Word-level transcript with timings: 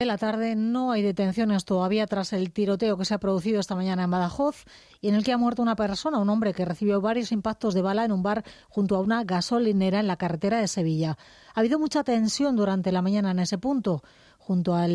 De 0.00 0.06
la 0.06 0.16
tarde 0.16 0.56
no 0.56 0.92
hay 0.92 1.02
detenciones 1.02 1.66
todavía 1.66 2.06
tras 2.06 2.32
el 2.32 2.52
tiroteo 2.52 2.96
que 2.96 3.04
se 3.04 3.12
ha 3.12 3.18
producido 3.18 3.60
esta 3.60 3.74
mañana 3.74 4.04
en 4.04 4.10
Badajoz 4.10 4.64
y 5.02 5.08
en 5.08 5.14
el 5.14 5.22
que 5.22 5.32
ha 5.34 5.36
muerto 5.36 5.60
una 5.60 5.76
persona, 5.76 6.16
un 6.16 6.30
hombre 6.30 6.54
que 6.54 6.64
recibió 6.64 7.02
varios 7.02 7.32
impactos 7.32 7.74
de 7.74 7.82
bala 7.82 8.06
en 8.06 8.12
un 8.12 8.22
bar 8.22 8.42
junto 8.70 8.96
a 8.96 9.00
una 9.00 9.24
gasolinera 9.24 10.00
en 10.00 10.06
la 10.06 10.16
carretera 10.16 10.58
de 10.58 10.68
Sevilla. 10.68 11.18
Ha 11.54 11.60
habido 11.60 11.78
mucha 11.78 12.02
tensión 12.02 12.56
durante 12.56 12.92
la 12.92 13.02
mañana 13.02 13.32
en 13.32 13.40
ese 13.40 13.58
punto. 13.58 14.02
Junto 14.38 14.74
a 14.74 14.88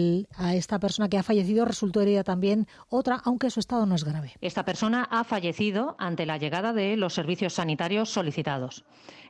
esta 0.55 0.79
persona 0.79 1.07
que 1.07 1.19
ha 1.19 1.23
fallecido 1.23 1.65
resultó 1.65 2.01
herida 2.01 2.23
también 2.23 2.67
otra, 2.89 3.21
aunque 3.23 3.51
su 3.51 3.59
estado 3.59 3.85
no 3.85 3.93
es 3.93 4.03
grave. 4.03 4.33
Esta 4.41 4.65
persona 4.65 5.07
ha 5.11 5.23
fallecido 5.23 5.95
ante 5.99 6.25
la 6.25 6.39
llegada 6.39 6.73
de 6.73 6.97
los 6.97 7.13
servicios 7.13 7.53
sanitarios 7.53 8.09
solicitados. 8.09 8.85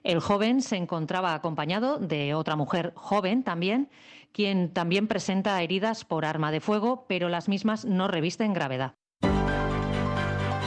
El 0.06 0.22
joven 0.22 0.62
se 0.62 0.78
encontraba 0.78 1.34
acompañado 1.34 2.00
de 2.00 2.34
otra 2.34 2.56
mujer 2.56 2.94
joven 2.96 3.44
también 3.44 3.90
quien 4.36 4.74
también 4.74 5.08
presenta 5.08 5.62
heridas 5.62 6.04
por 6.04 6.26
arma 6.26 6.52
de 6.52 6.60
fuego, 6.60 7.06
pero 7.08 7.30
las 7.30 7.48
mismas 7.48 7.86
no 7.86 8.10
revisten 8.10 8.54
gravedad. 8.54 8.96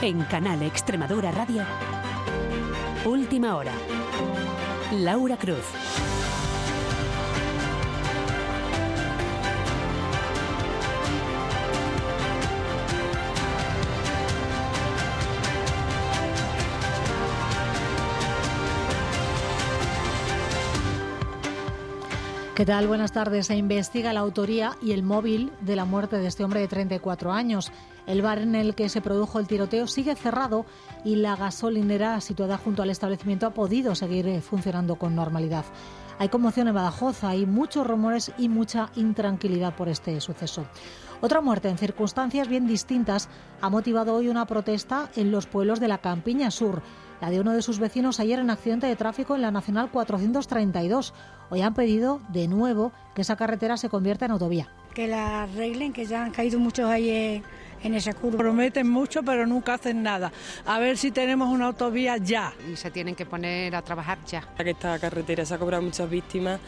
En 0.01 0.23
Canal 0.23 0.63
Extremadura 0.63 1.31
Radio, 1.31 1.63
Última 3.05 3.55
Hora. 3.55 3.73
Laura 4.91 5.37
Cruz. 5.37 6.08
¿Qué 22.59 22.65
tal? 22.65 22.89
Buenas 22.89 23.13
tardes. 23.13 23.47
Se 23.47 23.55
investiga 23.55 24.11
la 24.11 24.19
autoría 24.19 24.75
y 24.81 24.91
el 24.91 25.01
móvil 25.01 25.49
de 25.61 25.77
la 25.77 25.85
muerte 25.85 26.17
de 26.17 26.27
este 26.27 26.43
hombre 26.43 26.59
de 26.59 26.67
34 26.67 27.31
años. 27.31 27.71
El 28.05 28.21
bar 28.21 28.39
en 28.39 28.53
el 28.53 28.75
que 28.75 28.89
se 28.89 28.99
produjo 28.99 29.39
el 29.39 29.47
tiroteo 29.47 29.87
sigue 29.87 30.13
cerrado 30.13 30.65
y 31.05 31.15
la 31.15 31.37
gasolinera 31.37 32.19
situada 32.19 32.57
junto 32.57 32.83
al 32.83 32.89
establecimiento 32.89 33.45
ha 33.47 33.53
podido 33.53 33.95
seguir 33.95 34.27
eh, 34.27 34.41
funcionando 34.41 34.97
con 34.97 35.15
normalidad. 35.15 35.63
Hay 36.17 36.27
conmoción 36.27 36.67
en 36.67 36.75
Badajoz, 36.75 37.23
hay 37.23 37.45
muchos 37.45 37.87
rumores 37.87 38.33
y 38.37 38.49
mucha 38.49 38.89
intranquilidad 38.97 39.73
por 39.73 39.87
este 39.87 40.19
suceso. 40.19 40.65
Otra 41.21 41.41
muerte 41.41 41.67
en 41.67 41.77
circunstancias 41.77 42.47
bien 42.47 42.65
distintas 42.65 43.27
ha 43.61 43.69
motivado 43.69 44.15
hoy 44.15 44.29
una 44.29 44.45
protesta 44.45 45.09
en 45.17 45.31
los 45.31 45.47
pueblos 45.47 45.79
de 45.79 45.89
la 45.89 45.97
Campiña 45.97 46.49
Sur 46.49 46.81
la 47.21 47.29
de 47.29 47.39
uno 47.39 47.51
de 47.53 47.61
sus 47.61 47.79
vecinos 47.79 48.19
ayer 48.19 48.39
en 48.39 48.49
accidente 48.49 48.87
de 48.87 48.95
tráfico 48.95 49.35
en 49.35 49.41
la 49.41 49.51
Nacional 49.51 49.89
432. 49.91 51.13
Hoy 51.49 51.61
han 51.61 51.73
pedido 51.73 52.21
de 52.29 52.47
nuevo 52.47 52.93
que 53.13 53.21
esa 53.23 53.35
carretera 53.35 53.75
se 53.77 53.89
convierta 53.89 54.25
en 54.25 54.31
autovía. 54.31 54.69
Que 54.93 55.07
la 55.07 55.43
arreglen, 55.43 55.91
que 55.91 56.05
ya 56.05 56.23
han 56.23 56.31
caído 56.31 56.59
muchos 56.59 56.89
ahí 56.89 57.43
en 57.83 57.93
esa 57.93 58.13
curva. 58.13 58.37
Prometen 58.37 58.89
mucho, 58.89 59.21
pero 59.23 59.45
nunca 59.45 59.73
hacen 59.73 60.01
nada. 60.01 60.31
A 60.65 60.79
ver 60.79 60.97
si 60.97 61.11
tenemos 61.11 61.49
una 61.49 61.67
autovía 61.67 62.17
ya. 62.17 62.53
Y 62.71 62.75
se 62.75 62.89
tienen 62.89 63.15
que 63.15 63.25
poner 63.25 63.75
a 63.75 63.81
trabajar 63.81 64.19
ya. 64.25 64.47
Esta 64.57 64.97
carretera 64.99 65.45
se 65.45 65.53
ha 65.53 65.57
cobrado 65.57 65.83
muchas 65.83 66.09
víctimas 66.09 66.59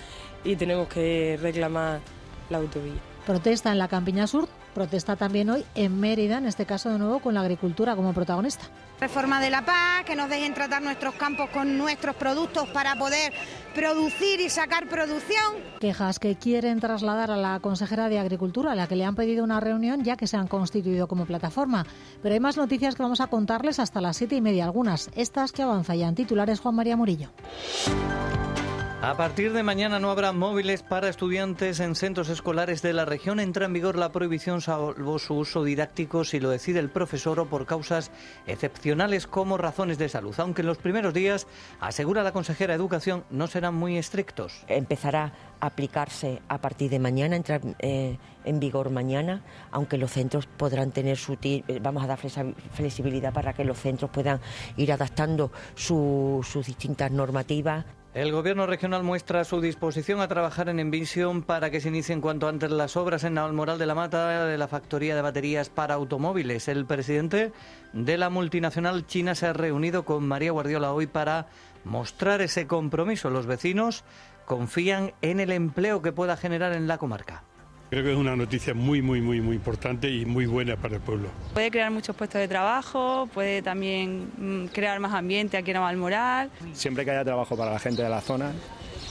y 0.43 0.55
tenemos 0.55 0.87
que 0.87 1.39
reclamar 1.41 2.01
la 2.49 2.57
autovía. 2.57 3.10
Protesta 3.25 3.71
en 3.71 3.77
la 3.77 3.87
Campiña 3.87 4.25
Sur, 4.25 4.49
protesta 4.73 5.15
también 5.15 5.49
hoy 5.49 5.63
en 5.75 5.99
Mérida, 5.99 6.39
en 6.39 6.47
este 6.47 6.65
caso 6.65 6.89
de 6.89 6.97
nuevo 6.97 7.19
con 7.19 7.35
la 7.35 7.41
agricultura 7.41 7.95
como 7.95 8.13
protagonista. 8.13 8.65
Reforma 8.99 9.39
de 9.39 9.51
la 9.51 9.63
paz, 9.63 10.05
que 10.05 10.15
nos 10.15 10.27
dejen 10.29 10.53
tratar 10.53 10.81
nuestros 10.81 11.13
campos 11.15 11.49
con 11.51 11.77
nuestros 11.77 12.15
productos 12.15 12.67
para 12.69 12.95
poder 12.95 13.31
producir 13.75 14.39
y 14.41 14.49
sacar 14.49 14.87
producción. 14.87 15.55
Quejas 15.79 16.17
que 16.17 16.35
quieren 16.35 16.79
trasladar 16.79 17.29
a 17.29 17.37
la 17.37 17.59
consejera 17.59 18.09
de 18.09 18.19
Agricultura, 18.19 18.71
a 18.71 18.75
la 18.75 18.87
que 18.87 18.95
le 18.95 19.05
han 19.05 19.15
pedido 19.15 19.43
una 19.43 19.59
reunión 19.59 20.03
ya 20.03 20.17
que 20.17 20.27
se 20.27 20.37
han 20.37 20.47
constituido 20.47 21.07
como 21.07 21.25
plataforma. 21.25 21.85
Pero 22.23 22.33
hay 22.33 22.39
más 22.39 22.57
noticias 22.57 22.95
que 22.95 23.03
vamos 23.03 23.21
a 23.21 23.27
contarles 23.27 23.79
hasta 23.79 24.01
las 24.01 24.17
siete 24.17 24.35
y 24.35 24.41
media, 24.41 24.65
algunas, 24.65 25.11
estas 25.15 25.51
que 25.51 25.61
avanza 25.61 25.95
ya 25.95 26.07
en 26.07 26.15
titulares 26.15 26.59
Juan 26.59 26.75
María 26.75 26.97
Murillo. 26.97 27.29
A 29.03 29.17
partir 29.17 29.51
de 29.51 29.63
mañana 29.63 29.99
no 29.99 30.11
habrá 30.11 30.31
móviles 30.31 30.83
para 30.83 31.09
estudiantes 31.09 31.79
en 31.79 31.95
centros 31.95 32.29
escolares 32.29 32.83
de 32.83 32.93
la 32.93 33.03
región. 33.03 33.39
Entra 33.39 33.65
en 33.65 33.73
vigor 33.73 33.97
la 33.97 34.11
prohibición 34.11 34.61
salvo 34.61 35.17
su 35.17 35.33
uso 35.33 35.63
didáctico 35.63 36.23
si 36.23 36.39
lo 36.39 36.51
decide 36.51 36.77
el 36.77 36.91
profesor 36.91 37.39
o 37.39 37.47
por 37.47 37.65
causas 37.65 38.11
excepcionales 38.45 39.25
como 39.25 39.57
razones 39.57 39.97
de 39.97 40.07
salud. 40.07 40.35
Aunque 40.37 40.61
en 40.61 40.67
los 40.67 40.77
primeros 40.77 41.15
días, 41.15 41.47
asegura 41.79 42.21
la 42.21 42.31
consejera 42.31 42.73
de 42.73 42.77
Educación, 42.77 43.23
no 43.31 43.47
serán 43.47 43.73
muy 43.73 43.97
estrictos. 43.97 44.63
Empezará 44.67 45.33
a 45.59 45.65
aplicarse 45.65 46.39
a 46.47 46.59
partir 46.59 46.91
de 46.91 46.99
mañana, 46.99 47.35
entrar 47.35 47.61
eh, 47.79 48.19
en 48.45 48.59
vigor 48.59 48.91
mañana, 48.91 49.41
aunque 49.71 49.97
los 49.97 50.11
centros 50.11 50.45
podrán 50.45 50.91
tener 50.91 51.17
su... 51.17 51.39
Vamos 51.81 52.03
a 52.03 52.07
dar 52.07 52.19
flexibilidad 52.19 53.33
para 53.33 53.53
que 53.53 53.65
los 53.65 53.79
centros 53.79 54.11
puedan 54.11 54.39
ir 54.77 54.93
adaptando 54.93 55.51
sus 55.73 56.67
distintas 56.67 57.09
normativas. 57.09 57.83
El 58.13 58.33
Gobierno 58.33 58.67
regional 58.67 59.03
muestra 59.03 59.45
su 59.45 59.61
disposición 59.61 60.19
a 60.19 60.27
trabajar 60.27 60.67
en 60.67 60.81
Envision 60.81 61.43
para 61.43 61.69
que 61.69 61.79
se 61.79 61.87
inicien 61.87 62.19
cuanto 62.19 62.49
antes 62.49 62.69
las 62.69 62.97
obras 62.97 63.23
en 63.23 63.35
Navalmoral 63.35 63.79
de 63.79 63.85
la 63.85 63.95
Mata 63.95 64.45
de 64.45 64.57
la 64.57 64.67
factoría 64.67 65.15
de 65.15 65.21
baterías 65.21 65.69
para 65.69 65.93
automóviles. 65.93 66.67
El 66.67 66.85
presidente 66.85 67.53
de 67.93 68.17
la 68.17 68.29
multinacional 68.29 69.07
china 69.07 69.33
se 69.33 69.47
ha 69.47 69.53
reunido 69.53 70.03
con 70.03 70.27
María 70.27 70.51
Guardiola 70.51 70.91
hoy 70.91 71.07
para 71.07 71.47
mostrar 71.85 72.41
ese 72.41 72.67
compromiso. 72.67 73.29
Los 73.29 73.45
vecinos 73.45 74.03
confían 74.45 75.13
en 75.21 75.39
el 75.39 75.53
empleo 75.53 76.01
que 76.01 76.11
pueda 76.11 76.35
generar 76.35 76.73
en 76.73 76.89
la 76.89 76.97
comarca. 76.97 77.45
Creo 77.91 78.05
que 78.05 78.11
es 78.13 78.17
una 78.17 78.37
noticia 78.37 78.73
muy, 78.73 79.01
muy, 79.01 79.19
muy, 79.19 79.41
muy 79.41 79.57
importante 79.57 80.09
y 80.09 80.25
muy 80.25 80.45
buena 80.45 80.77
para 80.77 80.95
el 80.95 81.01
pueblo. 81.01 81.27
Puede 81.53 81.69
crear 81.69 81.91
muchos 81.91 82.15
puestos 82.15 82.39
de 82.39 82.47
trabajo, 82.47 83.27
puede 83.33 83.61
también 83.61 84.31
mm, 84.37 84.67
crear 84.67 84.97
más 85.01 85.13
ambiente 85.13 85.57
aquí 85.57 85.71
en 85.71 85.75
Navalmoral. 85.75 86.49
Siempre 86.71 87.03
que 87.03 87.11
haya 87.11 87.25
trabajo 87.25 87.57
para 87.57 87.73
la 87.73 87.79
gente 87.79 88.01
de 88.01 88.07
la 88.07 88.21
zona, 88.21 88.53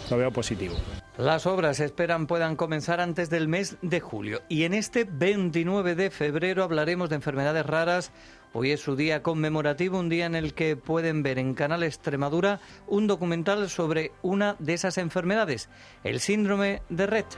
lo 0.08 0.16
veo 0.16 0.32
positivo. 0.32 0.76
Las 1.18 1.44
obras 1.44 1.78
esperan 1.78 2.26
puedan 2.26 2.56
comenzar 2.56 3.02
antes 3.02 3.28
del 3.28 3.48
mes 3.48 3.76
de 3.82 4.00
julio 4.00 4.40
y 4.48 4.62
en 4.62 4.72
este 4.72 5.04
29 5.04 5.94
de 5.94 6.08
febrero 6.08 6.64
hablaremos 6.64 7.10
de 7.10 7.16
enfermedades 7.16 7.66
raras. 7.66 8.12
Hoy 8.54 8.70
es 8.70 8.80
su 8.80 8.96
día 8.96 9.22
conmemorativo, 9.22 9.98
un 9.98 10.08
día 10.08 10.24
en 10.24 10.34
el 10.34 10.54
que 10.54 10.76
pueden 10.76 11.22
ver 11.22 11.38
en 11.38 11.52
Canal 11.52 11.82
Extremadura 11.82 12.60
un 12.86 13.06
documental 13.06 13.68
sobre 13.68 14.12
una 14.22 14.56
de 14.58 14.72
esas 14.72 14.96
enfermedades, 14.96 15.68
el 16.02 16.18
síndrome 16.18 16.80
de 16.88 17.06
Rett. 17.06 17.36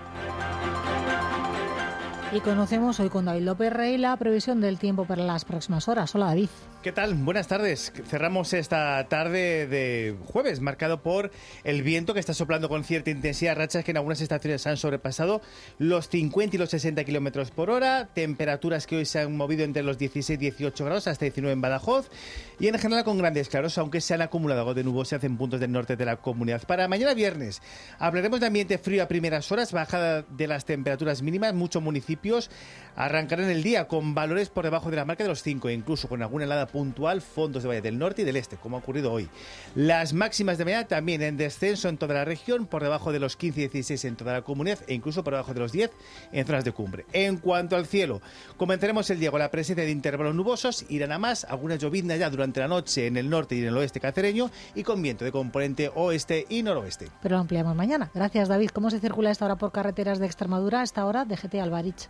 Y 2.34 2.41
conocemos 2.41 2.98
hoy 2.98 3.10
con 3.10 3.26
David 3.26 3.43
López 3.43 3.70
Rey 3.70 3.98
la 3.98 4.16
previsión 4.16 4.62
del 4.62 4.78
tiempo 4.78 5.04
para 5.04 5.22
las 5.22 5.44
próximas 5.44 5.87
horas. 5.87 6.15
Hola 6.15 6.26
David. 6.28 6.48
¿Qué 6.82 6.91
tal? 6.91 7.15
Buenas 7.15 7.47
tardes. 7.47 7.93
Cerramos 8.09 8.54
esta 8.54 9.06
tarde 9.09 9.69
de 9.69 10.16
jueves 10.25 10.60
marcado 10.60 11.03
por 11.03 11.31
el 11.62 11.82
viento 11.82 12.15
que 12.15 12.21
está 12.21 12.32
soplando 12.32 12.71
con 12.71 12.84
cierta 12.84 13.10
intensidad, 13.10 13.54
rachas 13.54 13.84
que 13.84 13.91
en 13.91 13.98
algunas 13.98 14.21
estaciones 14.21 14.66
han 14.66 14.78
sobrepasado 14.78 15.42
los 15.78 16.09
50 16.09 16.56
y 16.56 16.59
los 16.59 16.71
60 16.71 17.04
kilómetros 17.04 17.50
por 17.50 17.71
hora, 17.71 18.09
temperaturas 18.15 18.87
que 18.87 18.97
hoy 18.97 19.04
se 19.04 19.21
han 19.21 19.37
movido 19.37 19.62
entre 19.62 19.82
los 19.82 19.98
16 19.98 20.38
y 20.38 20.41
18 20.41 20.84
grados 20.87 21.06
hasta 21.06 21.26
19 21.26 21.53
en 21.53 21.60
Badajoz 21.60 22.10
y 22.59 22.66
en 22.66 22.78
general 22.78 23.04
con 23.04 23.19
grandes 23.19 23.48
claros, 23.48 23.76
aunque 23.78 24.00
se 24.00 24.15
han 24.15 24.22
acumulado 24.22 24.62
algo 24.62 24.75
de 24.75 24.82
nubosidad 24.82 25.25
en 25.25 25.37
puntos 25.37 25.60
del 25.60 25.71
norte 25.71 25.97
de 25.97 26.04
la 26.04 26.16
comunidad. 26.16 26.62
Para 26.66 26.88
mañana 26.88 27.15
viernes 27.15 27.62
hablaremos 27.98 28.41
de 28.41 28.47
ambiente 28.47 28.78
frío 28.78 29.04
a 29.04 29.06
primeras 29.06 29.53
horas, 29.53 29.71
bajada 29.71 30.22
de 30.22 30.47
las 30.48 30.65
temperaturas 30.65 31.22
mínimas, 31.22 31.54
muchos 31.54 31.82
municipios 32.22 32.50
arrancarán 32.97 33.49
el 33.49 33.62
día 33.62 33.88
con 33.88 34.15
valores 34.15 34.50
por 34.50 34.65
debajo 34.65 34.91
de 34.91 34.97
la 34.97 35.05
marca 35.05 35.25
de 35.25 35.31
los 35.31 35.43
5 35.43 35.69
e 35.69 35.72
incluso 35.72 36.09
con 36.09 36.22
alguna 36.22 36.44
helada 36.44 36.66
puntual 36.66 37.22
fondos 37.22 37.62
de 37.62 37.69
Valle 37.69 37.81
del 37.81 37.99
Norte 37.99 38.22
y 38.22 38.25
del 38.25 38.37
Este, 38.37 38.56
como 38.56 38.77
ha 38.77 38.81
ocurrido 38.81 39.12
hoy. 39.12 39.28
Las 39.75 40.12
máximas 40.12 40.59
de 40.59 40.65
mañana 40.65 40.87
también 40.87 41.22
en 41.22 41.37
descenso 41.37 41.88
en 41.88 41.97
toda 41.97 42.15
la 42.15 42.25
región, 42.25 42.66
por 42.66 42.83
debajo 42.83 43.12
de 43.12 43.19
los 43.19 43.37
15 43.37 43.60
y 43.60 43.69
16 43.69 44.05
en 44.05 44.16
toda 44.16 44.33
la 44.33 44.43
comunidad 44.43 44.78
e 44.87 44.94
incluso 44.94 45.25
por 45.25 45.33
debajo 45.33 45.55
de 45.55 45.60
los 45.60 45.72
10 45.72 45.91
en 46.33 46.47
zonas 46.47 46.65
de 46.65 46.72
cumbre. 46.72 47.06
En 47.12 47.38
cuanto 47.38 47.77
al 47.77 47.87
cielo, 47.87 48.21
comenzaremos 48.57 49.09
el 49.10 49.18
día 49.18 49.30
con 49.30 49.41
la 49.41 49.51
presencia 49.51 49.84
de 49.84 49.91
intervalos 49.91 50.34
nubosos, 50.34 50.84
irán 50.89 51.13
a 51.13 51.18
más, 51.18 51.45
algunas 51.45 51.78
lloviznas 51.78 52.18
ya 52.18 52.28
durante 52.28 52.60
la 52.60 52.68
noche 52.68 53.07
en 53.07 53.16
el 53.16 53.30
norte 53.30 53.54
y 53.54 53.60
en 53.60 53.68
el 53.68 53.77
oeste 53.77 54.01
cacereño 54.01 54.51
y 54.75 54.83
con 54.83 55.01
viento 55.01 55.25
de 55.25 55.33
componente 55.33 55.91
oeste 55.95 56.47
y 56.48 56.63
noroeste. 56.63 57.09
Pero 57.22 57.36
lo 57.36 57.41
ampliamos 57.41 57.75
mañana. 57.75 58.10
Gracias, 58.15 58.48
David. 58.48 58.71
¿Cómo 58.71 58.91
se 58.91 59.01
circula 59.01 59.30
esta 59.30 59.47
hora 59.47 59.57
por 59.57 59.72
carreteras 59.72 60.18
de 60.18 60.27
Extremadura 60.27 60.80
a 60.80 60.84
esta 60.84 61.07
hora 61.07 61.25
de 61.25 61.36
GT 61.36 61.60
Alvarich? 61.60 62.09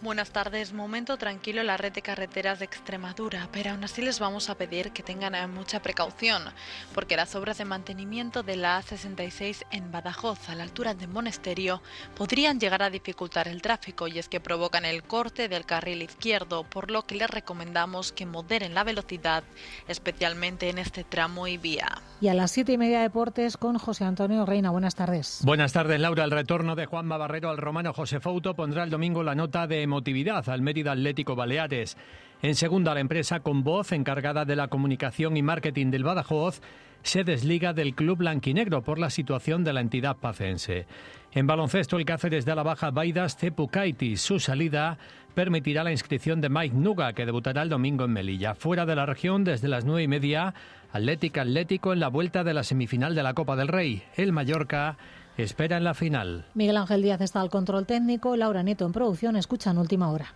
Buenas 0.00 0.30
tardes. 0.30 0.72
Momento 0.72 1.16
tranquilo 1.16 1.60
en 1.60 1.66
la 1.66 1.76
red 1.76 1.92
de 1.92 2.02
carreteras 2.02 2.60
de 2.60 2.66
Extremadura, 2.66 3.48
pero 3.50 3.72
aún 3.72 3.82
así 3.82 4.00
les 4.00 4.20
vamos 4.20 4.48
a 4.48 4.54
pedir 4.54 4.92
que 4.92 5.02
tengan 5.02 5.34
eh, 5.34 5.44
mucha 5.48 5.82
precaución, 5.82 6.44
porque 6.94 7.16
las 7.16 7.34
obras 7.34 7.58
de 7.58 7.64
mantenimiento 7.64 8.44
de 8.44 8.54
la 8.54 8.80
A66 8.80 9.64
en 9.72 9.90
Badajoz, 9.90 10.50
a 10.50 10.54
la 10.54 10.62
altura 10.62 10.94
de 10.94 11.08
Monesterio, 11.08 11.82
podrían 12.14 12.60
llegar 12.60 12.80
a 12.84 12.90
dificultar 12.90 13.48
el 13.48 13.60
tráfico 13.60 14.06
y 14.06 14.20
es 14.20 14.28
que 14.28 14.38
provocan 14.38 14.84
el 14.84 15.02
corte 15.02 15.48
del 15.48 15.66
carril 15.66 16.02
izquierdo, 16.02 16.62
por 16.62 16.92
lo 16.92 17.02
que 17.02 17.16
les 17.16 17.28
recomendamos 17.28 18.12
que 18.12 18.24
moderen 18.24 18.74
la 18.74 18.84
velocidad, 18.84 19.42
especialmente 19.88 20.68
en 20.68 20.78
este 20.78 21.02
tramo 21.02 21.48
y 21.48 21.58
vía. 21.58 22.00
Y 22.20 22.28
a 22.28 22.34
las 22.34 22.52
siete 22.52 22.72
y 22.72 22.78
media 22.78 23.00
deportes 23.00 23.56
con 23.56 23.78
José 23.78 24.04
Antonio 24.04 24.46
Reina. 24.46 24.70
Buenas 24.70 24.94
tardes. 24.94 25.40
Buenas 25.44 25.72
tardes, 25.72 25.98
Laura. 25.98 26.22
El 26.22 26.30
retorno 26.30 26.76
de 26.76 26.86
Juan 26.86 27.08
Barrero 27.08 27.50
al 27.50 27.58
romano 27.58 27.92
José 27.92 28.20
Fouto 28.20 28.54
pondrá 28.54 28.84
el 28.84 28.90
domingo 28.90 29.24
la 29.24 29.34
nota 29.34 29.66
de 29.66 29.87
emotividad 29.88 30.48
al 30.48 30.62
Mérida 30.62 30.92
Atlético 30.92 31.34
Baleares. 31.34 31.96
En 32.42 32.54
segunda, 32.54 32.94
la 32.94 33.00
empresa 33.00 33.40
con 33.40 33.64
voz 33.64 33.90
encargada 33.92 34.44
de 34.44 34.54
la 34.54 34.68
comunicación 34.68 35.36
y 35.36 35.42
marketing 35.42 35.90
del 35.90 36.04
Badajoz 36.04 36.60
se 37.02 37.24
desliga 37.24 37.72
del 37.72 37.94
club 37.94 38.18
blanquinegro 38.18 38.82
por 38.82 38.98
la 38.98 39.10
situación 39.10 39.64
de 39.64 39.72
la 39.72 39.80
entidad 39.80 40.16
pacense. 40.16 40.86
En 41.32 41.46
baloncesto, 41.46 41.96
el 41.96 42.04
Cáceres 42.04 42.44
de 42.44 42.54
la 42.54 42.62
baja 42.62 42.90
Baidas 42.90 43.36
Cepukaitis. 43.36 44.20
Su 44.20 44.38
salida 44.38 44.98
permitirá 45.34 45.84
la 45.84 45.92
inscripción 45.92 46.40
de 46.40 46.48
Mike 46.48 46.74
Nuga, 46.74 47.12
que 47.12 47.26
debutará 47.26 47.62
el 47.62 47.68
domingo 47.68 48.04
en 48.04 48.12
Melilla. 48.12 48.54
Fuera 48.54 48.86
de 48.86 48.96
la 48.96 49.06
región, 49.06 49.44
desde 49.44 49.68
las 49.68 49.84
nueve 49.84 50.02
y 50.02 50.08
media, 50.08 50.54
Atlético 50.92 51.40
Atlético 51.40 51.92
en 51.92 52.00
la 52.00 52.08
vuelta 52.08 52.44
de 52.44 52.54
la 52.54 52.62
semifinal 52.62 53.14
de 53.14 53.22
la 53.22 53.34
Copa 53.34 53.56
del 53.56 53.68
Rey. 53.68 54.02
El 54.16 54.32
Mallorca 54.32 54.96
espera 55.42 55.76
en 55.76 55.84
la 55.84 55.94
final. 55.94 56.46
Miguel 56.54 56.76
Ángel 56.76 57.02
Díaz 57.02 57.20
está 57.20 57.40
al 57.40 57.50
control 57.50 57.86
técnico, 57.86 58.36
Laura 58.36 58.62
Nieto 58.62 58.86
en 58.86 58.92
producción, 58.92 59.36
escuchan 59.36 59.78
última 59.78 60.10
hora. 60.10 60.34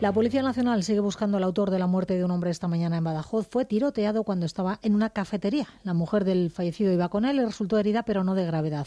La 0.00 0.12
Policía 0.12 0.42
Nacional 0.42 0.84
sigue 0.84 1.00
buscando 1.00 1.38
al 1.38 1.42
autor 1.42 1.72
de 1.72 1.80
la 1.80 1.88
muerte 1.88 2.14
de 2.14 2.24
un 2.24 2.30
hombre 2.30 2.50
esta 2.50 2.68
mañana 2.68 2.98
en 2.98 3.02
Badajoz. 3.02 3.48
Fue 3.48 3.64
tiroteado 3.64 4.22
cuando 4.22 4.46
estaba 4.46 4.78
en 4.82 4.94
una 4.94 5.10
cafetería. 5.10 5.66
La 5.82 5.92
mujer 5.92 6.24
del 6.24 6.52
fallecido 6.52 6.92
iba 6.92 7.08
con 7.08 7.24
él 7.24 7.38
y 7.38 7.44
resultó 7.44 7.78
herida, 7.78 8.04
pero 8.04 8.22
no 8.22 8.36
de 8.36 8.46
gravedad. 8.46 8.86